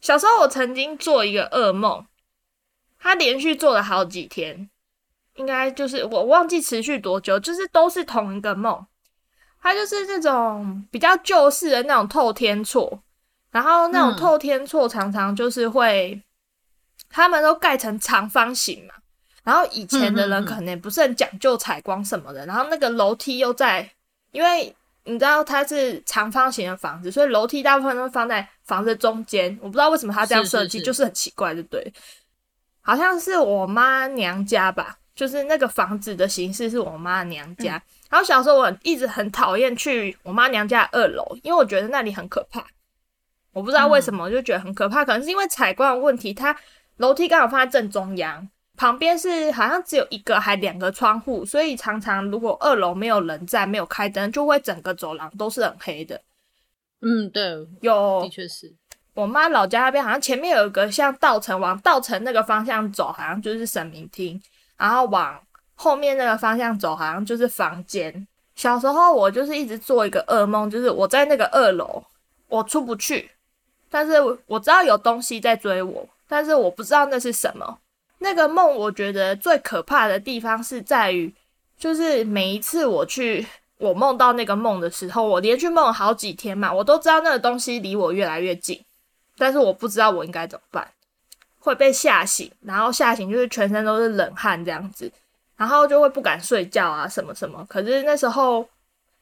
[0.00, 2.06] 小时候我曾经做一个噩梦。
[2.98, 4.68] 他连续做了好几天，
[5.34, 8.86] 应该就是我忘记持续多久，就是都是同一个梦。
[9.60, 13.02] 他就是那种比较旧式的那种透天厝，
[13.50, 16.22] 然后那种透天厝常常就是会，嗯、
[17.10, 18.94] 他们都盖成长方形嘛。
[19.42, 23.90] 然后以前的人可能也不是很讲究采光什么的，然后那个楼梯又在，
[24.30, 24.72] 因为
[25.04, 29.58] 你知道它是长方形的房子，所以楼梯大部分都放在房子中间。
[29.60, 31.92] 我不知道为什么他这样设计，就是很奇怪，对不对。
[32.80, 37.76] 好像是我妈娘家吧，就是那个房子的形式是我妈娘家。
[37.76, 42.64] 嗯、然后小时候我一直很讨厌去我妈娘家二楼，因为我觉得那里很可怕。
[43.52, 46.32] 我不知道为什么，我就觉得很可怕，嗯、可能是因为采光的问题。
[46.32, 46.56] 它
[46.98, 56.20] 楼梯刚好放在正中央，旁边是好像只有一个还两个窗户，所以常常如果二楼没有人在，没有开灯，就会整个走廊都是很黑的。
[57.00, 58.74] 嗯，对，有，的确是。
[59.18, 64.40] 我妈老家那边好像前面有一个像稻城，往稻城那个方向走，好像就是神明厅，
[64.76, 65.36] 然后往
[65.74, 68.28] 后面那个方向走，好像就是房间。
[68.54, 72.04] 小时候我就是一直做一个噩梦，就是我在那个二楼，
[72.46, 73.28] 我出不去，
[73.90, 77.78] 但是我知道有东西在追我，但是我不知道那是什么。
[78.18, 81.34] 那个梦我觉得最可怕的地方是在于，
[81.76, 83.44] 就是每一次我去
[83.78, 88.80] 我梦到那个梦的时候，我连续梦了好几天嘛，我都知道那个东西离我越来越近。
[89.38, 90.86] 但是我不知道我应该怎么办，
[91.60, 95.10] 会被吓醒，然后吓醒就是全身都是冷汗这样子，
[95.56, 97.64] 然后就会不敢睡觉啊什么什么。
[97.68, 98.68] 可是那时候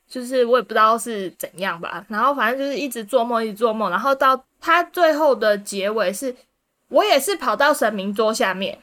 [0.08, 6.34] 就是我也不知道是怎样吧，然后反正就是一直做梦，一直做梦，然后到他最后的结尾是，
[6.88, 8.78] 我也是跑到神明桌下面，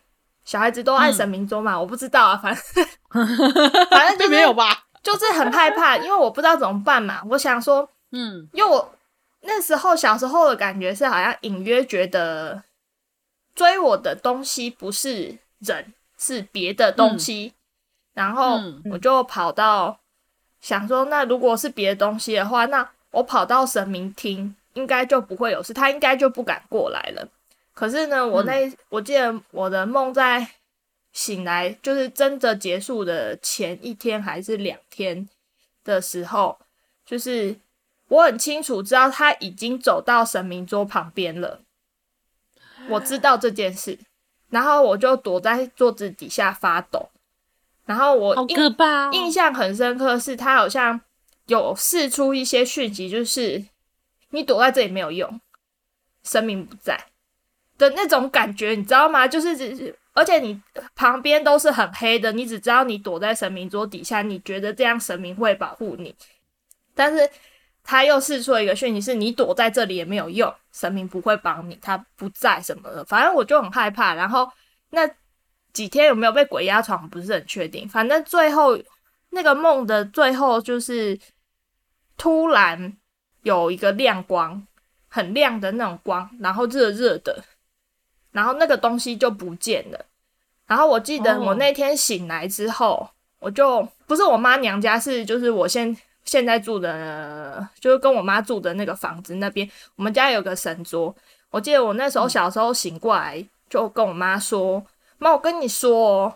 [0.46, 2.86] 小孩子都爱神明桌嘛，嗯、我不知道啊，反正
[3.90, 8.94] 反正就没有吧，就是很害怕，因为我不知道怎么办嘛，我想说，嗯，因为我。
[9.46, 12.64] 那时候小时候的感觉是，好像隐约觉得
[13.54, 17.54] 追我的东西不是人，是别的东西。
[17.54, 17.54] 嗯、
[18.14, 18.58] 然后
[18.90, 20.00] 我就跑到
[20.62, 27.28] 想说，那如果是别的东西的话，那我跑到神明厅应该就不会有事，他应该就不敢过来了。
[27.74, 30.48] 可是呢，我那我记得我的梦在
[31.12, 35.28] 醒来，就是真的结束的前一天还是两天
[35.84, 36.58] 的时候，
[37.06, 37.58] 就是。
[38.14, 41.62] 我很清楚知道他已经走到神明桌旁边了，
[42.88, 43.98] 我知道这件事，
[44.52, 47.10] 然后我就躲在桌子底下发抖，
[47.88, 48.46] 然后我
[49.12, 51.02] 印象很深刻，是他好像
[51.48, 53.66] 有试出一些讯息，就是
[54.30, 55.42] 你躲在这里没有用，
[56.24, 57.06] 神明不在
[57.80, 59.28] 的那种感觉，你知道吗？
[59.28, 60.62] 就是而且你
[60.94, 66.14] 旁边都是很黑的，你只知道你躲在神明桌底下，你觉得这样神明会保护你，
[66.94, 67.28] 但是。
[67.86, 73.04] 他又试出了一个讯息，是你躲在这里也没有用，神明不会帮你，他不在什么的。
[73.04, 74.14] 反正我就很害怕。
[74.14, 74.50] 然后
[74.92, 75.02] 那
[75.74, 77.88] 几天有没有被鬼压床，不是很确定。
[77.88, 78.80] 反正最后
[79.32, 81.20] 那个梦的最后，就是
[82.16, 82.96] 突然
[83.42, 84.66] 有一个亮光，
[85.10, 87.44] 很亮的那种光，然后热热的，
[88.32, 90.06] 然后那个东西就不见了。
[90.68, 93.10] 然后我记得我那天醒来之后，
[93.40, 95.94] 我就不是我妈娘家，是就是我先。
[96.26, 101.14] 现在住的，就是跟我妈住的那个房子那边，我们家有个神桌。
[101.50, 104.84] 我记得我那时候小时候醒过来，就跟我妈说
[105.20, 106.36] ：“妈、我跟你说，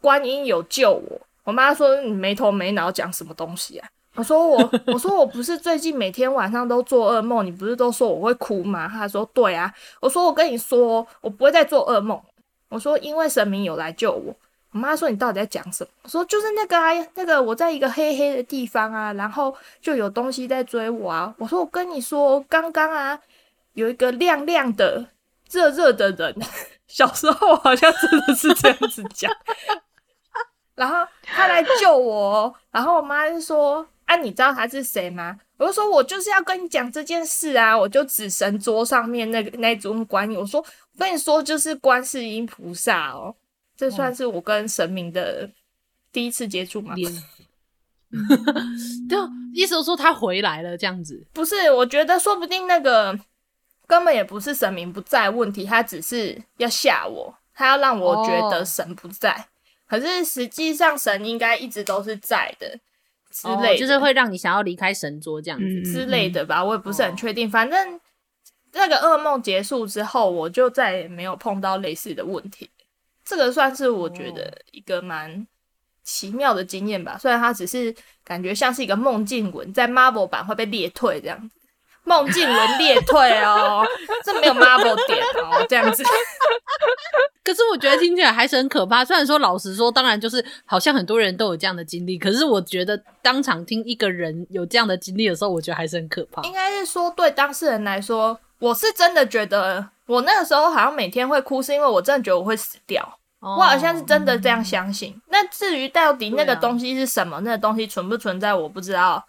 [0.00, 12.20] 观音有救我。”我妈说：“你没头没脑讲什么东西啊？”我说：“我我说我不是最近每天晚上都做噩梦，你不是都说我会哭吗？”她说：“对啊。”我说：“我跟你说，我不会再做噩梦。”
[12.68, 14.34] 我说：“因为神明有来救我。”
[14.72, 23.18] 我妈说：“你到底在讲什么？”我说：“就是那个啊，那个我在一个黑黑的地方啊，然后就有东西在追我啊。”我说：“我跟你说，刚刚啊，
[23.74, 25.06] 有一个亮亮的、
[25.50, 26.34] 热热的人，
[26.88, 29.30] 小时候好像真的是这样子讲。
[30.74, 40.60] 然后他来救我，然后我妈就说：‘啊，你知道他是谁吗？’我就说：‘我就是要跟你讲这件事啊！’我就指神桌上面那个那尊观音，我说
[40.96, 43.36] ：‘我跟你说，就是观世音菩萨哦。’”
[43.82, 45.50] 这算是我跟神明的
[46.12, 46.94] 第一次接触吗？
[49.10, 49.18] 就，
[49.52, 51.26] 意思说他回来了这样子。
[51.32, 53.18] 不是，我觉得说不定那个
[53.88, 59.32] 根本也不是神明不在问题，他只是要吓我，他要让我觉得神不在。
[59.32, 59.44] 哦、
[59.88, 62.78] 可是实际上神应该一直都是在的
[63.32, 66.64] 之类就是会让你想要离开神桌这样子、嗯、之类的吧。
[66.64, 67.48] 我也不是很确定。
[67.48, 68.00] 哦、反正
[68.74, 72.70] 那个噩梦结束之后，我就再也没有碰到类似的问题。
[73.32, 75.46] 这个算是我觉得一个蛮
[76.04, 81.56] 奇妙的经验吧，虽然它只是感觉像是一个梦境文，在 Marvel 版会被裂退这样子，
[82.04, 83.82] 梦境文裂退哦，
[84.22, 86.04] 这没有 Marvel 点哦，这样子。
[87.42, 89.02] 可是我觉得听起来还是很可怕。
[89.02, 96.42] 虽然说老实说，当然就是好像很多人都有这样的经历，可是我觉得当场听一个人有这样的经历的时候，我觉得还是很可怕。
[96.42, 99.88] 应该是说对当事人来说，我是真的觉得。
[100.06, 103.18] 我那个时候好像每天会哭，是因为我真的觉得我会死掉。
[103.44, 105.12] Oh, 我好像是真的这样相信。
[105.16, 109.26] 嗯、那至于到底那个东西是什么，啊、那个东西存不存在，我不知道。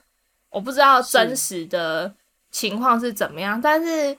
[0.51, 2.13] 我不知道真实的
[2.51, 3.55] 情况是怎么样。
[3.55, 4.15] 是但是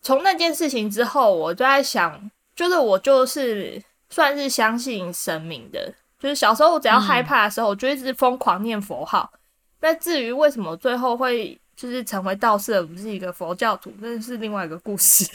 [0.00, 5.92] 从那件事情之后，我就在想，就是我就是算是相信神明的。
[6.18, 9.30] 就是小时候我只要害怕的时候，我就一直疯狂念佛号。
[9.34, 9.38] 嗯、
[9.80, 11.60] 那至于为什么最后会？
[11.76, 15.24] 就是成为道士，而不是一个佛教徒，那是另外一个故事。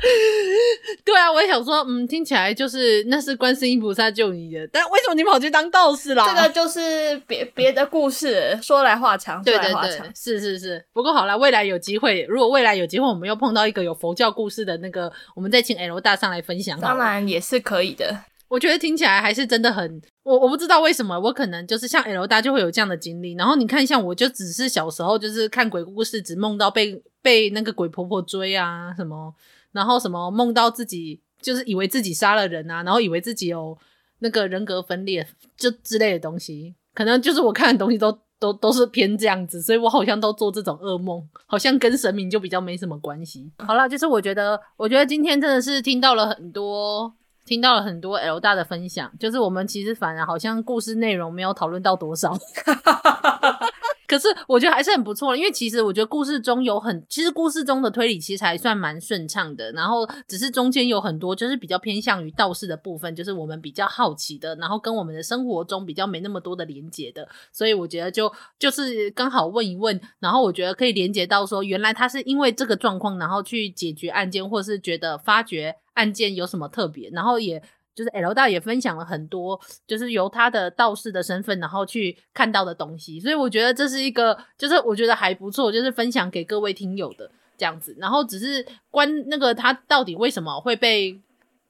[1.04, 6.26] 对啊，我也想说，嗯，听起来就是那是观世音菩萨救你的，但为什么你跑去当道士啦？
[6.26, 9.90] 这个就是别 别的故事，说来话长，说来话长。
[9.90, 10.84] 对对对，是是是。
[10.92, 16.80] 不过好啦，未来有机会，如果未来有机会，我们又碰到一个有佛教故事的那个，我们再请 L 大上来分享。
[16.80, 18.24] 当然也是可以的。
[18.48, 23.34] 我觉得听起来还是真的很，我我不知道为什么，我可能就是像 L 大就会有这样的经历。
[23.34, 29.32] 然后你看，像我就只是小时候就是看鬼故事，只梦到被被那个鬼婆婆追啊什么，
[29.72, 33.76] 然后什么梦到自己就是以为自己杀了人啊，然后以为自己有
[34.20, 43.50] 那个人格分裂就之类的东西，可能就是我看的东西都都都是偏这样子，所以我好像都做这种噩梦，好像跟神明就比较没什么关系。
[43.58, 47.14] 好啦，就是我觉得，我觉得今天真的是听到了很多。
[47.46, 52.32] 听到了很多 L 大的分享，就是我们其实反而好像故事内容没有讨论到多少，
[54.10, 75.76] 可是我觉得还是很不错，因为其实我觉得故事中有很，其实故事中的推理其实还算蛮顺畅的，然后只是中间有很多就是比较偏向于道士的部分，就是我们比较好奇的，然后跟我们的生活中比较没那么多的连接的，所以我觉得就就是刚好问一问，然后我觉得可以连接到说，原来他是因为这个状况，然后去解决案件，或是觉得发觉。
[75.94, 77.10] 案件有什么特别？
[77.10, 77.62] 然后也
[78.00, 83.20] 就是 L 大也分享了很多，就是由他的道士的身份，然后去看到的东西。
[83.20, 87.94] 所以我觉得这是一个，就是我觉得还不错，就是分享给各位听友的这样子。
[87.98, 91.20] 然后只是关那个他到底为什么会被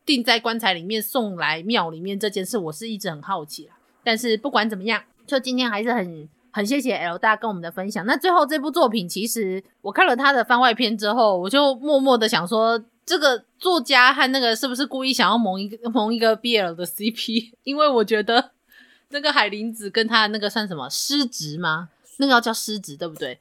[0.06, 3.74] 定在棺材里面送来庙里面这件事，我是一直很好奇啦。
[4.04, 8.06] 但是不管怎么样，就今天还是很很谢谢 L 大跟我们的分享。
[8.06, 12.80] 那最后这部作品，其实我看了他的番外篇之后，我就默默的想说。
[13.10, 17.50] 这个作家和那个是不是故意想要蒙一个蒙一个 BL 的 CP？
[17.64, 18.52] 因为我觉得
[19.08, 21.88] 那个海林子跟他那个算什么师侄吗？
[22.18, 23.40] 那个要叫师侄对不对？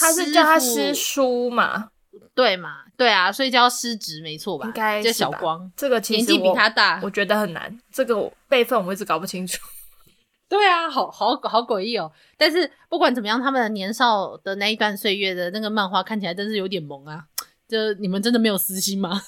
[0.00, 1.90] 他是叫他师叔嘛？
[2.34, 2.84] 对嘛？
[2.96, 4.64] 对啊，所以叫师侄没错吧？
[4.64, 5.70] 应该叫小光。
[5.76, 7.78] 这个年纪比他大，我觉得很难。
[7.92, 9.58] 这个辈分我一直搞不清楚。
[10.48, 12.10] 对啊，好好好诡异哦！
[12.38, 17.26] 但是不管怎么样，他们的年少的那一段岁月的那个漫画看起来真是有点萌啊。
[17.72, 19.22] 就你们真的没有私心吗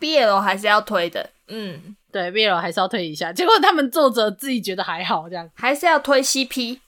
[0.00, 3.30] ？BL 还是要推的，嗯，对，BL 还是要推一下。
[3.30, 6.78] 结果他们作者自己觉得还好，这样还是要推 CP。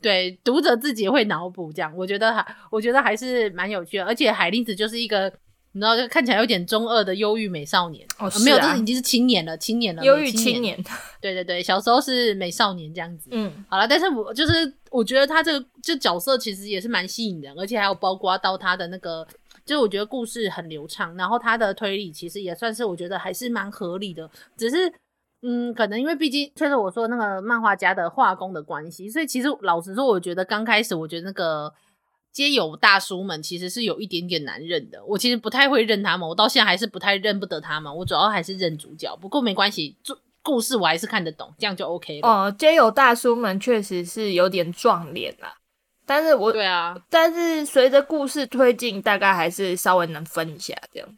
[0.00, 4.04] 对，读者自己会脑补这样，我觉得还，我觉得还是蛮有趣的。
[4.04, 5.24] 而且海林子就是一个
[5.72, 8.06] 你知道，就看起来有点中二的忧郁美少年。
[8.18, 10.80] 哦，没有，这已经是青年了，青年了，忧郁青年。
[11.20, 13.28] 对对对，小时候是美少年这样子。
[13.32, 19.26] 嗯，好了，但是我就是我觉得他这个就角色其实也是蛮吸引人，而且还有包括到他的那个，
[19.68, 24.92] 就是我觉得故事很流畅，然后他的推理其实也算是我觉得还是蛮合理的，只是。
[25.40, 31.72] 嗯，可能因为毕竟，确实我说那个漫画家的画工的关系，所以其实老实说，我觉得刚开始，我觉得那个
[32.32, 35.00] 街友大叔们其实是有一点点难认的。
[35.06, 37.96] 我其实不太会认他们，我到现在还是不太认不得他们。
[37.98, 42.28] 我主要还是认主角，不过没关系，做故事我还是看得懂，这样就 OK 了。
[42.28, 45.54] 哦，街友大叔们确实是有点撞脸啦，
[46.08, 51.08] 但是我对啊，但是随着故事推进，大概还是稍微能分一下这样。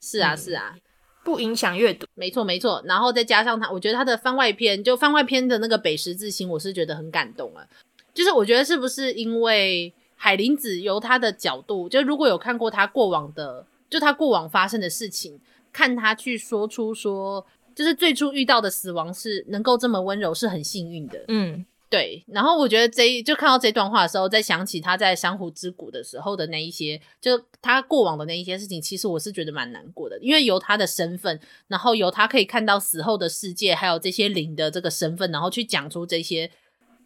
[0.00, 0.72] 是啊，是啊。
[0.74, 0.80] 嗯
[1.24, 2.82] 不影响阅读，没错没错。
[2.84, 7.66] 然后再加上他，我觉得他的番外篇，就番外篇的那个北十字星，我是觉得很感动啊。
[8.12, 15.40] 就是我觉得是不是因为海林子由他的角度，就如果有看过他过往的，就他过往发生的事情，
[15.72, 21.24] 看他去说出说，就是最初遇到的死亡是能够这么温柔，是很幸运的。
[21.28, 21.64] 嗯。
[21.94, 31.38] 对，然后我觉得这一就看到这段话的时候，再想起他在珊瑚之谷的时候的那一些，就他过往的那一些事情，其实我是觉得蛮难过的，因为由他的身份，
[31.68, 36.50] 然后由他可以看到死后的世界，还有这些灵的这个身份，然后去讲出这些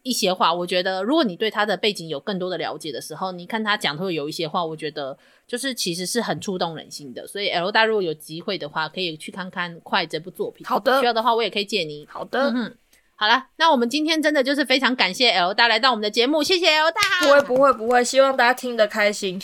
[0.01, 5.15] 一些话，我觉得如果你对他的背景有更多的了解的时候，你看他讲会有一些话，我觉得
[5.45, 7.27] 就是其实是很触动人心的。
[7.27, 10.65] 所以 L 大如果有机会的话，可以去看看《快》这部作品。
[10.65, 12.07] 好的，需要的话我也可以借你。
[12.09, 12.51] 好的。
[12.55, 12.75] 嗯
[13.19, 17.01] 好了，那我们今天真的就是非常感谢 L 大来到我们的节目，谢谢 L 大。
[17.19, 19.37] 不会不会不会，希望大家听得开心，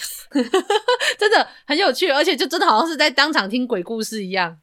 [1.20, 4.58] 真的很有趣，而且就真的好像是在当场听鬼故事一样。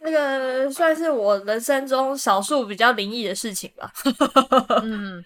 [0.00, 3.92] 那个算是我人生中少数比较灵异的事情吧。
[4.82, 5.22] 嗯，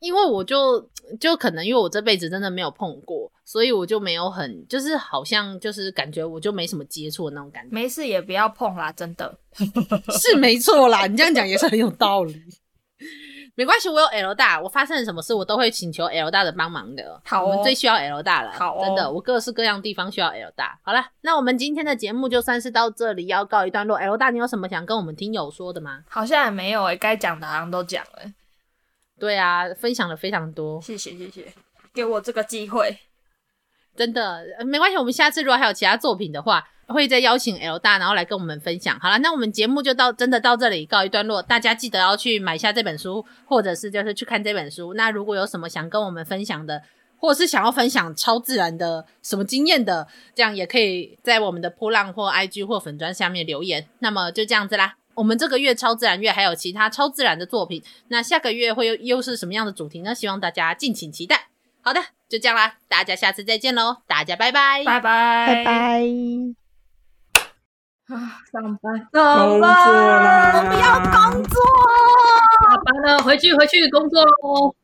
[0.00, 0.84] 因为我就
[1.20, 7.68] 就可能因为我这辈子真的没有碰过，所以我就没有很就是好像就是感觉我就没什么接触的那种感觉。
[7.72, 9.38] 没事也不要碰啦，真的
[10.20, 12.34] 是没错啦，你这样讲也是很有道理。
[13.56, 17.20] 没关系，我有 L 大，我发生了什么事，我都会请求 L 大的帮忙的。
[17.24, 18.52] 好、哦，我们最需要 L 大了。
[18.52, 20.78] 好、哦，真的，我各式各样地方需要 L 大。
[20.82, 23.96] 好了，那我们今天的节目就算是到这里，要告一段落。
[23.96, 26.02] L 大，你有什么想跟我们听友说的吗？
[26.08, 28.32] 好像也没有诶、欸，该讲的好像都讲了。
[29.18, 31.52] 对啊，分享了非常多，谢谢谢谢，
[31.92, 32.98] 给我这个机会。
[33.96, 38.98] 真的没关系，我们下次如果还有其他作品的话，会再邀请 L 大，然后来跟我们分享。
[39.00, 41.40] 好了，那我们节目就到真的到这里告一段落。
[41.40, 44.94] 大家记得要去买下这本书，或者是就是去看这本书。
[44.94, 46.82] 那如果有什么想跟我们分享的，
[47.16, 53.88] 或者是想要分享超自然的什么经验的，这样也可以在我们的波浪或 IG 或粉砖下面留言。
[54.00, 54.96] 那么就这样子啦。
[55.14, 57.82] 我们这个月超自然月还有其他超自然的作品。
[58.08, 60.12] 那下个月会又又是什么样的主题呢？
[60.14, 61.48] 希望大家敬请期待。
[61.80, 62.00] 好的，
[62.34, 66.02] 就这样啦，大家下次再见喽，大家拜拜，拜拜，拜拜。
[68.12, 71.62] 啊，上班，上班，我不要工作，
[72.68, 74.74] 下班了，回去回去工作喽。